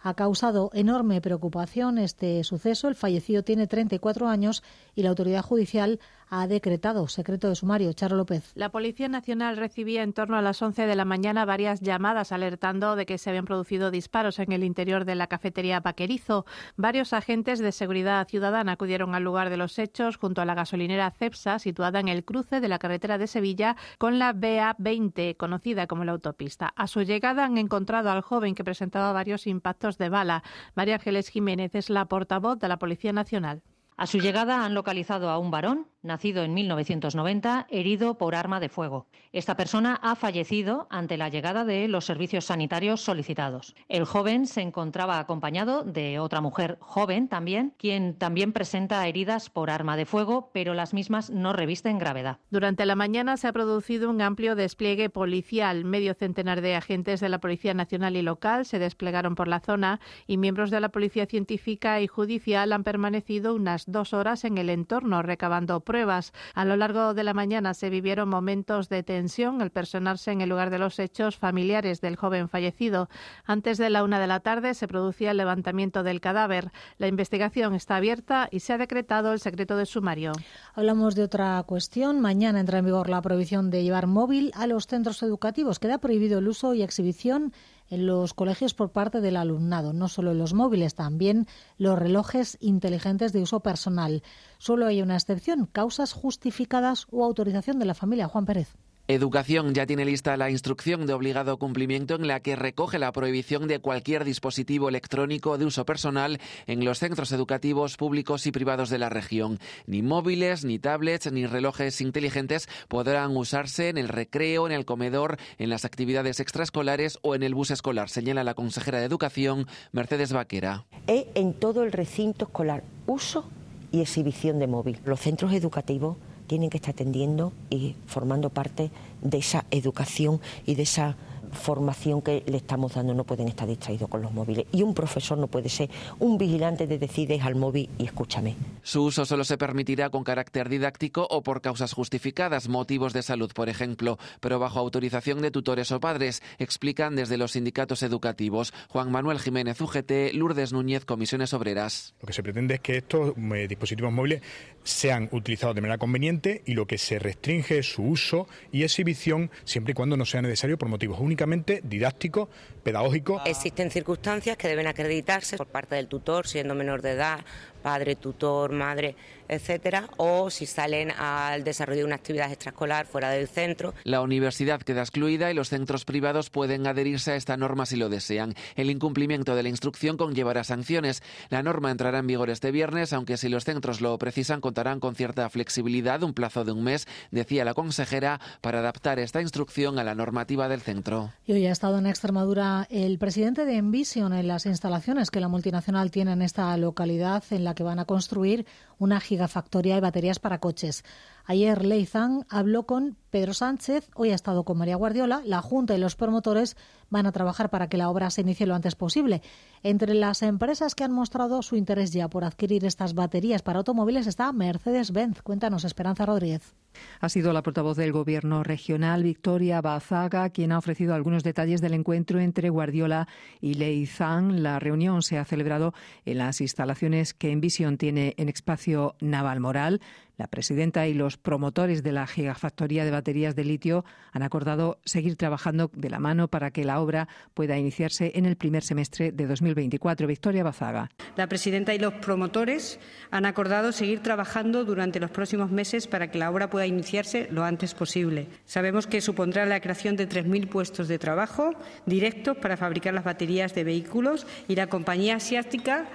Ha 0.00 0.14
causado 0.14 0.70
enorme 0.72 1.20
preocupación 1.20 1.98
este 1.98 2.44
suceso. 2.44 2.86
El 2.86 2.94
fallecido 2.94 3.42
tiene 3.42 3.66
34 3.66 4.28
años 4.28 4.62
y 4.94 5.02
la 5.02 5.08
autoridad 5.08 5.42
judicial 5.42 5.98
ha 6.34 6.46
decretado 6.46 7.06
secreto 7.08 7.50
de 7.50 7.54
sumario. 7.54 7.92
Charo 7.92 8.16
López. 8.16 8.52
La 8.54 8.70
Policía 8.70 9.06
Nacional 9.06 9.58
recibía 9.58 10.02
en 10.02 10.14
torno 10.14 10.38
a 10.38 10.40
las 10.40 10.62
11 10.62 10.86
de 10.86 10.96
la 10.96 11.04
mañana 11.04 11.44
varias 11.44 11.82
llamadas 11.82 12.32
alertando 12.32 12.96
de 12.96 13.04
que 13.04 13.18
se 13.18 13.28
habían 13.28 13.44
producido 13.44 13.90
disparos 13.90 14.38
en 14.38 14.50
el 14.52 14.64
interior 14.64 15.04
de 15.04 15.14
la 15.14 15.26
cafetería 15.26 15.82
Paquerizo. 15.82 16.46
Varios 16.76 17.12
agentes 17.12 17.58
de 17.58 17.70
seguridad 17.70 18.26
ciudadana 18.26 18.72
acudieron 18.72 19.14
al 19.14 19.24
lugar 19.24 19.50
de 19.50 19.58
los 19.58 19.78
hechos 19.78 20.16
junto 20.16 20.40
a 20.40 20.46
la 20.46 20.54
gasolinera 20.54 21.10
Cepsa, 21.10 21.58
situada 21.58 22.00
en 22.00 22.08
el 22.08 22.24
cruce 22.24 22.62
de 22.62 22.68
la 22.68 22.78
carretera 22.78 23.18
de 23.18 23.26
Sevilla 23.26 23.76
con 23.98 24.18
la 24.18 24.32
BA20, 24.32 25.36
conocida 25.36 25.86
como 25.86 26.04
la 26.04 26.12
autopista. 26.12 26.72
A 26.76 26.86
su 26.86 27.02
llegada 27.02 27.44
han 27.44 27.58
encontrado 27.58 28.10
al 28.10 28.22
joven 28.22 28.54
que 28.54 28.64
presentaba 28.64 29.12
varios 29.12 29.46
impactos 29.46 29.98
de 29.98 30.08
bala. 30.08 30.42
María 30.74 30.94
Ángeles 30.94 31.28
Jiménez 31.28 31.74
es 31.74 31.90
la 31.90 32.06
portavoz 32.06 32.58
de 32.58 32.68
la 32.68 32.78
Policía 32.78 33.12
Nacional. 33.12 33.62
A 33.96 34.06
su 34.06 34.18
llegada 34.18 34.64
han 34.64 34.74
localizado 34.74 35.30
a 35.30 35.38
un 35.38 35.50
varón 35.50 35.86
nacido 36.02 36.42
en 36.42 36.52
1990, 36.54 37.66
herido 37.70 38.18
por 38.18 38.34
arma 38.34 38.60
de 38.60 38.68
fuego. 38.68 39.06
Esta 39.32 39.56
persona 39.56 39.94
ha 40.02 40.16
fallecido 40.16 40.86
ante 40.90 41.16
la 41.16 41.28
llegada 41.28 41.64
de 41.64 41.88
los 41.88 42.04
servicios 42.04 42.46
sanitarios 42.46 43.00
solicitados. 43.00 43.74
El 43.88 44.04
joven 44.04 44.46
se 44.46 44.62
encontraba 44.62 45.18
acompañado 45.18 45.84
de 45.84 46.18
otra 46.18 46.40
mujer 46.40 46.76
joven 46.80 47.28
también, 47.28 47.72
quien 47.78 48.14
también 48.14 48.52
presenta 48.52 49.06
heridas 49.06 49.48
por 49.48 49.70
arma 49.70 49.96
de 49.96 50.06
fuego, 50.06 50.50
pero 50.52 50.74
las 50.74 50.92
mismas 50.92 51.30
no 51.30 51.52
revisten 51.52 51.98
gravedad. 51.98 52.38
Durante 52.50 52.84
la 52.84 52.96
mañana 52.96 53.36
se 53.36 53.48
ha 53.48 53.52
producido 53.52 54.10
un 54.10 54.20
amplio 54.20 54.56
despliegue 54.56 55.08
policial. 55.08 55.84
Medio 55.84 56.14
centenar 56.14 56.60
de 56.60 56.74
agentes 56.74 57.20
de 57.20 57.28
la 57.28 57.38
Policía 57.38 57.74
Nacional 57.74 58.16
y 58.16 58.22
local 58.22 58.66
se 58.66 58.78
desplegaron 58.78 59.34
por 59.34 59.48
la 59.48 59.60
zona 59.60 60.00
y 60.26 60.36
miembros 60.36 60.70
de 60.70 60.80
la 60.80 60.90
Policía 60.90 61.26
Científica 61.26 62.00
y 62.00 62.08
Judicial 62.08 62.72
han 62.72 62.82
permanecido 62.82 63.54
unas 63.54 63.81
dos 63.86 64.12
horas 64.12 64.44
en 64.44 64.58
el 64.58 64.70
entorno 64.70 65.22
recabando 65.22 65.80
pruebas. 65.80 66.32
A 66.54 66.64
lo 66.64 66.76
largo 66.76 67.14
de 67.14 67.24
la 67.24 67.34
mañana 67.34 67.74
se 67.74 67.90
vivieron 67.90 68.28
momentos 68.28 68.88
de 68.88 69.02
tensión 69.02 69.62
al 69.62 69.70
personarse 69.70 70.30
en 70.30 70.40
el 70.40 70.48
lugar 70.48 70.70
de 70.70 70.78
los 70.78 70.98
hechos 70.98 71.36
familiares 71.36 72.00
del 72.00 72.16
joven 72.16 72.48
fallecido. 72.48 73.08
Antes 73.44 73.78
de 73.78 73.90
la 73.90 74.04
una 74.04 74.20
de 74.20 74.26
la 74.26 74.40
tarde 74.40 74.74
se 74.74 74.88
producía 74.88 75.32
el 75.32 75.36
levantamiento 75.36 76.02
del 76.02 76.20
cadáver. 76.20 76.70
La 76.98 77.08
investigación 77.08 77.74
está 77.74 77.96
abierta 77.96 78.48
y 78.50 78.60
se 78.60 78.72
ha 78.72 78.78
decretado 78.78 79.32
el 79.32 79.40
secreto 79.40 79.76
de 79.76 79.86
sumario. 79.86 80.32
Hablamos 80.74 81.14
de 81.14 81.24
otra 81.24 81.62
cuestión. 81.64 82.20
Mañana 82.20 82.60
entra 82.60 82.78
en 82.78 82.84
vigor 82.84 83.08
la 83.08 83.22
prohibición 83.22 83.70
de 83.70 83.82
llevar 83.82 84.06
móvil 84.06 84.52
a 84.54 84.66
los 84.66 84.86
centros 84.86 85.22
educativos. 85.22 85.78
Queda 85.78 85.98
prohibido 85.98 86.38
el 86.38 86.48
uso 86.48 86.74
y 86.74 86.82
exhibición 86.82 87.52
en 87.92 88.06
los 88.06 88.32
colegios 88.32 88.72
por 88.72 88.90
parte 88.90 89.20
del 89.20 89.36
alumnado, 89.36 89.92
no 89.92 90.08
solo 90.08 90.32
los 90.32 90.54
móviles, 90.54 90.94
también 90.94 91.46
los 91.76 91.98
relojes 91.98 92.56
inteligentes 92.58 93.34
de 93.34 93.42
uso 93.42 93.60
personal. 93.60 94.22
Solo 94.56 94.86
hay 94.86 95.02
una 95.02 95.14
excepción, 95.14 95.66
causas 95.66 96.14
justificadas 96.14 97.06
o 97.10 97.22
autorización 97.22 97.78
de 97.78 97.84
la 97.84 97.94
familia. 97.94 98.28
Juan 98.28 98.46
Pérez. 98.46 98.74
Educación 99.08 99.74
ya 99.74 99.84
tiene 99.84 100.04
lista 100.04 100.36
la 100.36 100.48
instrucción 100.48 101.06
de 101.06 101.12
obligado 101.12 101.58
cumplimiento 101.58 102.14
en 102.14 102.28
la 102.28 102.38
que 102.38 102.54
recoge 102.54 103.00
la 103.00 103.10
prohibición 103.10 103.66
de 103.66 103.80
cualquier 103.80 104.24
dispositivo 104.24 104.88
electrónico 104.88 105.58
de 105.58 105.64
uso 105.64 105.84
personal 105.84 106.40
en 106.68 106.84
los 106.84 107.00
centros 107.00 107.32
educativos 107.32 107.96
públicos 107.96 108.46
y 108.46 108.52
privados 108.52 108.90
de 108.90 108.98
la 108.98 109.08
región. 109.08 109.58
Ni 109.86 110.02
móviles, 110.02 110.64
ni 110.64 110.78
tablets, 110.78 111.32
ni 111.32 111.46
relojes 111.46 112.00
inteligentes 112.00 112.68
podrán 112.86 113.36
usarse 113.36 113.88
en 113.88 113.98
el 113.98 114.08
recreo, 114.08 114.66
en 114.66 114.72
el 114.72 114.84
comedor, 114.84 115.36
en 115.58 115.68
las 115.68 115.84
actividades 115.84 116.38
extraescolares 116.38 117.18
o 117.22 117.34
en 117.34 117.42
el 117.42 117.56
bus 117.56 117.72
escolar, 117.72 118.08
señala 118.08 118.44
la 118.44 118.54
consejera 118.54 119.00
de 119.00 119.06
Educación, 119.06 119.66
Mercedes 119.90 120.32
Vaquera. 120.32 120.86
Es 121.08 121.26
en 121.34 121.54
todo 121.54 121.82
el 121.82 121.90
recinto 121.90 122.44
escolar 122.44 122.84
uso 123.08 123.50
y 123.90 124.00
exhibición 124.00 124.60
de 124.60 124.68
móvil. 124.68 125.00
Los 125.04 125.18
centros 125.18 125.52
educativos 125.52 126.16
tienen 126.52 126.68
que 126.68 126.76
estar 126.76 126.92
atendiendo 126.92 127.54
y 127.70 127.96
formando 128.04 128.50
parte 128.50 128.90
de 129.22 129.38
esa 129.38 129.64
educación 129.70 130.38
y 130.66 130.74
de 130.74 130.82
esa 130.82 131.16
formación 131.52 132.22
que 132.22 132.42
le 132.46 132.56
estamos 132.56 132.94
dando 132.94 133.14
no 133.14 133.24
pueden 133.24 133.48
estar 133.48 133.68
distraídos 133.68 134.08
con 134.08 134.22
los 134.22 134.32
móviles. 134.32 134.66
Y 134.72 134.82
un 134.82 134.94
profesor 134.94 135.38
no 135.38 135.46
puede 135.46 135.68
ser 135.68 135.90
un 136.18 136.38
vigilante 136.38 136.86
de 136.86 136.98
decides 136.98 137.42
al 137.42 137.54
móvil 137.54 137.88
y 137.98 138.04
escúchame. 138.04 138.56
Su 138.82 139.04
uso 139.04 139.24
solo 139.24 139.44
se 139.44 139.58
permitirá 139.58 140.10
con 140.10 140.24
carácter 140.24 140.68
didáctico 140.68 141.26
o 141.30 141.42
por 141.42 141.60
causas 141.60 141.92
justificadas, 141.92 142.68
motivos 142.68 143.12
de 143.12 143.22
salud, 143.22 143.52
por 143.52 143.68
ejemplo, 143.68 144.18
pero 144.40 144.58
bajo 144.58 144.78
autorización 144.78 145.42
de 145.42 145.50
tutores 145.50 145.92
o 145.92 146.00
padres, 146.00 146.42
explican 146.58 147.16
desde 147.16 147.36
los 147.36 147.52
sindicatos 147.52 148.02
educativos. 148.02 148.72
Juan 148.88 149.10
Manuel 149.10 149.38
Jiménez, 149.38 149.80
UGT, 149.80 150.32
Lourdes 150.32 150.72
Núñez, 150.72 151.04
Comisiones 151.04 151.52
Obreras. 151.54 152.14
Lo 152.20 152.26
que 152.26 152.32
se 152.32 152.42
pretende 152.42 152.74
es 152.74 152.80
que 152.80 152.96
estos 152.98 153.34
eh, 153.36 153.66
dispositivos 153.68 154.12
móviles 154.12 154.42
sean 154.84 155.28
utilizados 155.32 155.74
de 155.74 155.80
manera 155.80 155.98
conveniente 155.98 156.62
y 156.66 156.74
lo 156.74 156.86
que 156.86 156.98
se 156.98 157.18
restringe 157.18 157.78
es 157.78 157.92
su 157.92 158.02
uso 158.02 158.46
y 158.72 158.82
exhibición 158.82 159.50
siempre 159.64 159.92
y 159.92 159.94
cuando 159.94 160.16
no 160.16 160.24
sea 160.24 160.42
necesario 160.42 160.78
por 160.78 160.88
motivos 160.88 161.20
únicamente 161.42 161.80
didácticos, 161.84 162.48
pedagógicos. 162.82 163.42
Existen 163.46 163.90
circunstancias 163.90 164.56
que 164.56 164.68
deben 164.68 164.86
acreditarse 164.86 165.56
por 165.56 165.66
parte 165.66 165.96
del 165.96 166.06
tutor, 166.06 166.46
siendo 166.46 166.74
menor 166.74 167.02
de 167.02 167.12
edad, 167.12 167.40
padre, 167.82 168.16
tutor, 168.16 168.72
madre, 168.72 169.16
etcétera, 169.48 170.08
o 170.16 170.50
si 170.50 170.66
salen 170.66 171.10
al 171.10 171.64
desarrollo 171.64 172.00
de 172.00 172.04
una 172.06 172.14
actividad 172.14 172.50
extraescolar 172.50 173.06
fuera 173.06 173.30
del 173.30 173.48
centro. 173.48 173.92
La 174.04 174.22
universidad 174.22 174.80
queda 174.80 175.02
excluida 175.02 175.50
y 175.50 175.54
los 175.54 175.68
centros 175.68 176.04
privados 176.04 176.48
pueden 176.48 176.86
adherirse 176.86 177.32
a 177.32 177.36
esta 177.36 177.56
norma 177.56 177.86
si 177.86 177.96
lo 177.96 178.08
desean. 178.08 178.54
El 178.76 178.90
incumplimiento 178.90 179.54
de 179.54 179.62
la 179.62 179.68
instrucción 179.68 180.16
conllevará 180.16 180.64
sanciones. 180.64 181.22
La 181.50 181.62
norma 181.62 181.90
entrará 181.90 182.18
en 182.18 182.26
vigor 182.26 182.50
este 182.50 182.70
viernes, 182.70 183.12
aunque 183.12 183.36
si 183.36 183.48
los 183.48 183.64
centros 183.64 184.00
lo 184.00 184.16
precisan 184.18 184.60
contarán 184.60 185.00
con 185.00 185.14
cierta 185.14 185.48
flexibilidad, 185.50 186.22
un 186.22 186.34
plazo 186.34 186.64
de 186.64 186.72
un 186.72 186.84
mes, 186.84 187.06
decía 187.30 187.64
la 187.64 187.74
consejera, 187.74 188.40
para 188.60 188.78
adaptar 188.78 189.18
esta 189.18 189.42
instrucción 189.42 189.98
a 189.98 190.04
la 190.04 190.14
normativa 190.14 190.68
del 190.68 190.80
centro. 190.80 191.30
Y 191.46 191.52
hoy 191.52 191.66
ha 191.66 191.72
estado 191.72 191.98
en 191.98 192.06
Extremadura 192.06 192.86
el 192.90 193.18
presidente 193.18 193.64
de 193.64 193.76
Envision 193.76 194.32
en 194.32 194.48
las 194.48 194.66
instalaciones 194.66 195.30
que 195.30 195.40
la 195.40 195.48
multinacional 195.48 196.10
tiene 196.10 196.32
en 196.32 196.42
esta 196.42 196.76
localidad 196.76 197.42
en 197.50 197.64
la 197.64 197.71
que 197.74 197.82
van 197.82 197.98
a 197.98 198.04
construir 198.04 198.66
una 198.98 199.20
gigafactoría 199.20 199.94
de 199.94 200.00
baterías 200.00 200.38
para 200.38 200.58
coches. 200.58 201.04
Ayer 201.44 201.84
Leizan 201.84 202.46
habló 202.48 202.86
con 202.86 203.16
Pedro 203.30 203.54
Sánchez, 203.54 204.08
hoy 204.14 204.30
ha 204.30 204.34
estado 204.34 204.64
con 204.64 204.78
María 204.78 204.96
Guardiola. 204.96 205.42
La 205.44 205.60
Junta 205.60 205.94
y 205.94 205.98
los 205.98 206.16
promotores 206.16 206.76
van 207.10 207.26
a 207.26 207.32
trabajar 207.32 207.70
para 207.70 207.88
que 207.88 207.96
la 207.96 208.10
obra 208.10 208.30
se 208.30 208.42
inicie 208.42 208.66
lo 208.66 208.74
antes 208.74 208.94
posible. 208.94 209.42
Entre 209.82 210.14
las 210.14 210.42
empresas 210.42 210.94
que 210.94 211.04
han 211.04 211.12
mostrado 211.12 211.62
su 211.62 211.76
interés 211.76 212.12
ya 212.12 212.28
por 212.28 212.44
adquirir 212.44 212.84
estas 212.84 213.14
baterías 213.14 213.62
para 213.62 213.78
automóviles 213.78 214.26
está 214.26 214.52
Mercedes-Benz. 214.52 215.42
Cuéntanos, 215.42 215.84
Esperanza 215.84 216.26
Rodríguez. 216.26 216.74
Ha 217.20 217.28
sido 217.28 217.52
la 217.52 217.62
portavoz 217.62 217.96
del 217.96 218.12
Gobierno 218.12 218.62
regional, 218.62 219.22
Victoria 219.22 219.80
Bazaga, 219.80 220.50
quien 220.50 220.72
ha 220.72 220.78
ofrecido 220.78 221.14
algunos 221.14 221.42
detalles 221.42 221.80
del 221.80 221.94
encuentro 221.94 222.40
entre 222.40 222.68
Guardiola 222.68 223.28
y 223.60 223.74
Leizán. 223.74 224.62
La 224.62 224.78
reunión 224.78 225.22
se 225.22 225.38
ha 225.38 225.44
celebrado 225.44 225.94
en 226.24 226.38
las 226.38 226.60
instalaciones 226.60 227.34
que 227.34 227.50
Envision 227.50 227.98
tiene 227.98 228.34
en 228.36 228.48
espacio 228.48 229.14
Naval 229.20 229.60
Moral. 229.60 230.00
La 230.42 230.48
presidenta 230.48 231.06
y 231.06 231.14
los 231.14 231.36
promotores 231.36 232.02
de 232.02 232.10
la 232.10 232.26
gigafactoría 232.26 233.04
de 233.04 233.12
baterías 233.12 233.54
de 233.54 233.62
litio 233.62 234.04
han 234.32 234.42
acordado 234.42 234.98
seguir 235.04 235.36
trabajando 235.36 235.88
de 235.94 236.10
la 236.10 236.18
mano 236.18 236.48
para 236.48 236.72
que 236.72 236.84
la 236.84 237.00
obra 237.00 237.28
pueda 237.54 237.78
iniciarse 237.78 238.32
en 238.34 238.46
el 238.46 238.56
primer 238.56 238.82
semestre 238.82 239.30
de 239.30 239.46
2024. 239.46 240.26
Victoria 240.26 240.64
Bazaga. 240.64 241.10
La 241.36 241.46
presidenta 241.46 241.94
y 241.94 242.00
los 242.00 242.14
promotores 242.14 242.98
han 243.30 243.46
acordado 243.46 243.92
seguir 243.92 244.20
trabajando 244.20 244.84
durante 244.84 245.20
los 245.20 245.30
próximos 245.30 245.70
meses 245.70 246.08
para 246.08 246.32
que 246.32 246.38
la 246.38 246.50
obra 246.50 246.68
pueda 246.68 246.86
iniciarse 246.86 247.46
lo 247.52 247.62
antes 247.62 247.94
posible. 247.94 248.48
Sabemos 248.64 249.06
que 249.06 249.20
supondrá 249.20 249.64
la 249.64 249.78
creación 249.78 250.16
de 250.16 250.28
3.000 250.28 250.68
puestos 250.68 251.06
de 251.06 251.20
trabajo 251.20 251.72
directos 252.04 252.56
para 252.56 252.76
fabricar 252.76 253.14
las 253.14 253.22
baterías 253.22 253.76
de 253.76 253.84
vehículos 253.84 254.44
y 254.66 254.74
la 254.74 254.88
compañía 254.88 255.36
asiática 255.36 256.08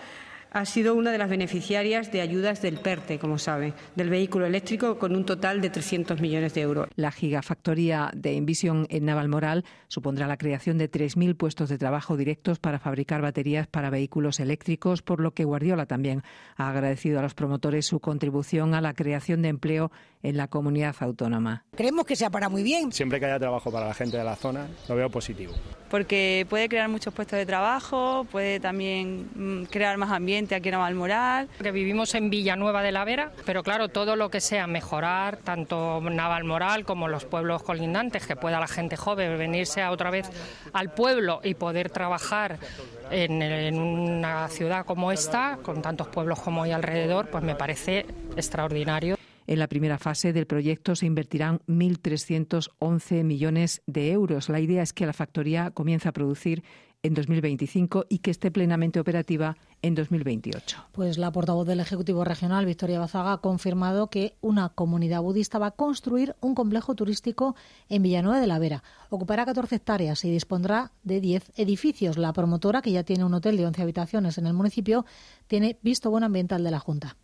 ha 0.51 0.66
sido 0.66 0.96
una 0.96 1.12
de 1.12 1.18
las 1.18 1.30
beneficiarias 1.30 2.12
de 2.12 2.22
ayudas 2.22 2.62
del 2.62 2.77
PERTE, 2.77 3.20
como 3.20 3.38
sabe, 3.38 3.74
del 3.96 4.10
vehículo 4.10 4.46
eléctrico, 4.46 4.98
con 4.98 5.16
un 5.16 5.25
total 5.25 5.62
de 5.62 5.70
300 5.70 6.22
millones 6.22 6.54
de 6.54 6.62
euros. 6.62 6.88
La 6.96 7.12
gigafactoría 7.12 8.12
de 8.16 8.38
Envision 8.38 8.88
en 8.89 9.06
Navalmoral 9.06 9.66
supondrá 9.88 10.27
la 10.27 10.38
creación 10.38 10.77
de 10.77 10.89
3.000 10.89 11.36
puestos 11.36 11.70
de 11.70 11.77
trabajo 11.77 12.18
directos 12.18 12.60
para 12.60 12.80
fabricar 12.80 13.22
baterías 13.22 13.68
para 13.68 13.89
vehículos 13.89 14.39
eléctricos, 14.39 15.01
por 15.01 15.20
lo 15.20 15.32
que 15.32 15.44
Guardiola 15.44 15.86
también 15.86 16.24
ha 16.56 16.70
agradecido 16.70 17.20
a 17.20 17.22
los 17.22 17.34
promotores 17.34 17.86
su 17.86 18.00
contribución 18.00 18.74
a 18.74 18.82
la 18.82 18.94
creación 18.94 19.42
de 19.42 19.50
empleo 19.50 19.92
en 20.24 20.38
la 20.38 20.48
comunidad 20.48 20.96
autónoma. 21.00 21.66
Creemos 21.75 22.06
que 22.06 22.16
se 22.16 22.25
ha 22.25 22.30
parado 22.30 22.51
muy 22.51 22.63
bien. 22.63 22.92
Siempre 22.92 23.20
que 23.20 23.25
haya 23.25 23.39
trabajo 23.39 23.72
para 23.72 23.88
la 23.88 23.94
gente 23.94 24.18
de 24.18 24.24
la 24.24 24.36
zona, 24.36 24.68
lo 24.88 24.96
veo 24.96 25.10
positivo. 25.10 25.54
Porque 25.89 26.46
puede 26.50 26.68
crear 26.68 26.89
muchos 26.89 27.13
puestos 27.13 27.38
de 27.38 27.46
trabajo, 27.46 28.25
puede 28.32 28.60
también 28.60 29.30
mm, 29.36 29.66
crear 29.66 29.98
más 29.98 30.12
ambiente 30.12 30.37
aquí 30.38 30.70
en 30.70 30.74
Navalmoral. 30.74 31.48
Que 31.62 31.72
vivimos 31.72 32.13
en 32.15 32.29
Villanueva 32.29 32.82
de 32.82 32.91
la 32.91 33.06
Vera, 33.06 33.32
pero 33.46 33.63
claro, 33.63 33.89
todo 33.89 34.15
lo 34.15 34.29
que 34.29 34.41
sea 34.41 34.67
mejorar, 34.67 35.38
tanto 35.38 36.01
Navalmoral 36.01 36.86
como 36.86 37.08
los 37.08 37.25
pueblos 37.25 37.63
colindantes, 37.63 38.27
que 38.27 38.36
pueda 38.36 38.60
la 38.60 38.67
gente 38.67 38.98
joven 38.98 39.38
venirse 39.38 39.84
otra 39.86 40.12
vez 40.12 40.29
al 40.74 40.91
pueblo 40.94 41.41
y 41.44 41.56
poder 41.56 41.89
trabajar 41.89 42.58
en, 43.12 43.41
en 43.41 43.79
una 43.79 44.48
ciudad 44.50 44.86
como 44.86 45.12
esta, 45.12 45.58
con 45.62 45.82
tantos 45.82 46.08
pueblos 46.08 46.39
como 46.39 46.63
hay 46.63 46.72
alrededor, 46.72 47.29
pues 47.29 47.44
me 47.44 47.56
parece 47.56 48.06
extraordinario. 48.36 49.17
En 49.48 49.60
la 49.60 49.67
primera 49.67 49.98
fase 49.98 50.34
del 50.34 50.46
proyecto 50.46 50.94
se 50.94 51.06
invertirán 51.06 51.62
1.311 51.67 53.24
millones 53.24 53.82
de 53.88 54.12
euros. 54.12 54.50
La 54.50 54.60
idea 54.60 54.84
es 54.84 54.91
que 54.91 55.06
la 55.06 55.13
factoría 55.13 55.72
comience 55.72 56.10
a 56.10 56.12
producir 56.12 56.63
en 57.04 57.13
2025 57.13 58.06
y 58.10 58.20
que 58.20 58.32
esté 58.32 58.51
plenamente 58.51 59.00
operativa 59.00 59.58
en 59.82 59.96
2028. 59.96 60.77
Pues 60.92 61.18
la 61.18 61.32
portavoz 61.32 61.68
del 61.68 61.80
Ejecutivo 61.80 62.24
Regional, 62.24 62.66
Victoria 62.66 63.00
Bazaga, 63.00 63.34
ha 63.34 63.38
confirmado 63.38 64.10
que 64.10 64.36
una 64.42 64.70
comunidad 64.70 65.22
budista 65.22 65.60
va 65.60 65.68
a 65.68 65.72
construir 65.72 66.36
un 66.42 66.56
complejo 66.56 66.96
turístico 66.96 67.56
en 67.89 68.04
Villanueva 68.04 68.39
de 68.39 68.48
la 68.48 68.60
Vera. 68.60 68.84
Ocupará 69.10 69.46
14 69.46 69.75
hectáreas 69.75 70.25
y 70.25 70.32
dispondrá 70.32 70.92
de 71.04 71.22
10 71.22 71.54
edificios. 71.56 72.18
La 72.18 72.34
promotora, 72.34 72.82
que 72.82 72.92
ya 72.92 73.04
tiene 73.04 73.24
un 73.24 73.34
hotel 73.34 73.58
de 73.58 73.66
11 73.68 73.82
habitaciones 73.82 74.38
en 74.38 74.48
el 74.48 74.54
municipio, 74.54 75.06
tiene 75.48 75.77
visto 75.82 76.10
buen 76.10 76.24
ambiental 76.24 76.63
de 76.63 76.72
la 76.72 76.80
Junta 76.80 77.18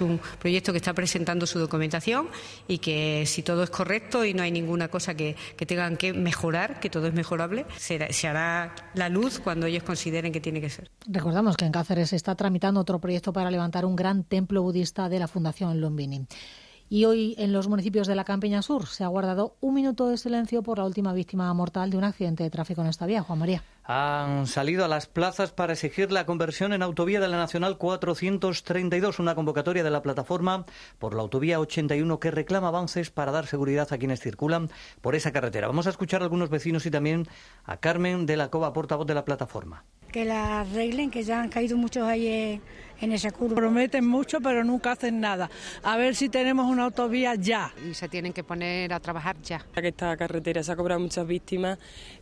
un 0.00 0.20
proyecto 0.38 0.72
que 0.72 0.78
está 0.78 0.94
presentando 0.94 1.46
su 1.46 1.58
documentación 1.58 2.28
y 2.68 2.78
que 2.78 3.24
si 3.26 3.42
todo 3.42 3.62
es 3.62 3.70
correcto 3.70 4.24
y 4.24 4.34
no 4.34 4.42
hay 4.42 4.50
ninguna 4.50 4.88
cosa 4.88 5.14
que, 5.14 5.36
tengan 5.66 5.96
que 5.96 6.12
mejorar, 6.12 6.80
que 6.80 6.90
todo 6.90 7.06
es 7.06 7.14
mejorable, 7.14 7.66
se, 7.76 8.12
se, 8.12 8.28
hará 8.28 8.74
la 8.94 9.08
luz 9.08 9.40
cuando 9.40 9.66
ellos 9.66 9.82
consideren 9.82 10.32
que 10.32 10.40
tiene 10.40 10.60
que 10.60 10.70
ser. 10.70 10.90
Recordamos 11.06 11.56
que 11.56 11.64
en 11.64 11.72
Cáceres 11.72 12.10
se 12.10 12.16
está 12.16 12.34
tramitando 12.34 12.80
otro 12.80 13.00
proyecto 13.00 13.32
para 13.32 13.50
levantar 13.50 13.84
un 13.84 13.96
gran 13.96 14.24
templo 14.24 14.62
budista 14.62 15.08
de 15.08 15.18
la 15.18 15.28
Fundación 15.28 15.80
Lombini. 15.80 16.26
Y 16.92 17.04
hoy 17.04 17.36
en 17.38 17.52
los 17.52 17.68
municipios 17.68 18.08
de 18.08 18.16
la 18.16 18.24
Campiña 18.24 18.62
Sur 18.62 18.88
se 18.88 19.04
ha 19.04 19.06
guardado 19.06 19.54
un 19.60 19.74
minuto 19.74 20.08
de 20.08 20.16
silencio 20.16 20.64
por 20.64 20.78
la 20.78 20.84
última 20.84 21.12
víctima 21.12 21.54
mortal 21.54 21.88
de 21.88 21.96
un 21.96 22.02
accidente 22.02 22.42
de 22.42 22.50
tráfico 22.50 22.80
en 22.80 22.88
esta 22.88 23.06
vía, 23.06 23.22
Juan 23.22 23.38
María. 23.38 23.62
Han 23.84 24.48
salido 24.48 24.84
a 24.84 24.88
las 24.88 25.06
plazas 25.06 25.52
para 25.52 25.74
exigir 25.74 26.10
la 26.10 26.26
conversión 26.26 26.72
en 26.72 26.82
autovía 26.82 27.20
de 27.20 27.28
la 27.28 27.36
Nacional 27.36 27.78
432, 27.78 29.20
una 29.20 29.36
convocatoria 29.36 29.84
de 29.84 29.90
la 29.90 30.02
plataforma 30.02 30.66
por 30.98 31.14
la 31.14 31.22
autovía 31.22 31.60
81 31.60 32.18
que 32.18 32.32
reclama 32.32 32.66
avances 32.66 33.10
para 33.10 33.30
dar 33.30 33.46
seguridad 33.46 33.86
a 33.92 33.98
quienes 33.98 34.18
circulan 34.18 34.68
por 35.00 35.14
esa 35.14 35.30
carretera. 35.30 35.68
Vamos 35.68 35.86
a 35.86 35.90
escuchar 35.90 36.22
a 36.22 36.24
algunos 36.24 36.50
vecinos 36.50 36.86
y 36.86 36.90
también 36.90 37.28
a 37.66 37.76
Carmen 37.76 38.26
de 38.26 38.36
la 38.36 38.50
Cova, 38.50 38.72
portavoz 38.72 39.06
de 39.06 39.14
la 39.14 39.24
plataforma 39.24 39.84
que 40.10 40.24
la 40.24 40.60
arreglen, 40.60 41.10
que 41.10 41.22
ya 41.22 41.40
han 41.40 41.48
caído 41.48 41.76
muchos 41.76 42.02
ahí 42.02 42.60
en 43.00 43.12
esa 43.12 43.30
curva. 43.30 43.56
Prometen 43.56 44.06
mucho, 44.06 44.40
pero 44.40 44.64
nunca 44.64 44.92
hacen 44.92 45.20
nada. 45.20 45.50
A 45.82 45.96
ver 45.96 46.14
si 46.14 46.28
tenemos 46.28 46.66
una 46.66 46.84
autovía 46.84 47.34
ya. 47.34 47.72
Y 47.88 47.94
se 47.94 48.08
tienen 48.08 48.32
que 48.32 48.44
poner 48.44 48.92
a 48.92 49.00
trabajar 49.00 49.36
ya. 49.42 49.64
Esta 49.74 50.16
carretera 50.16 50.62
se 50.62 50.72
ha 50.72 50.76
cobrado 50.76 51.00
muchas 51.00 51.26
víctimas 51.26 51.78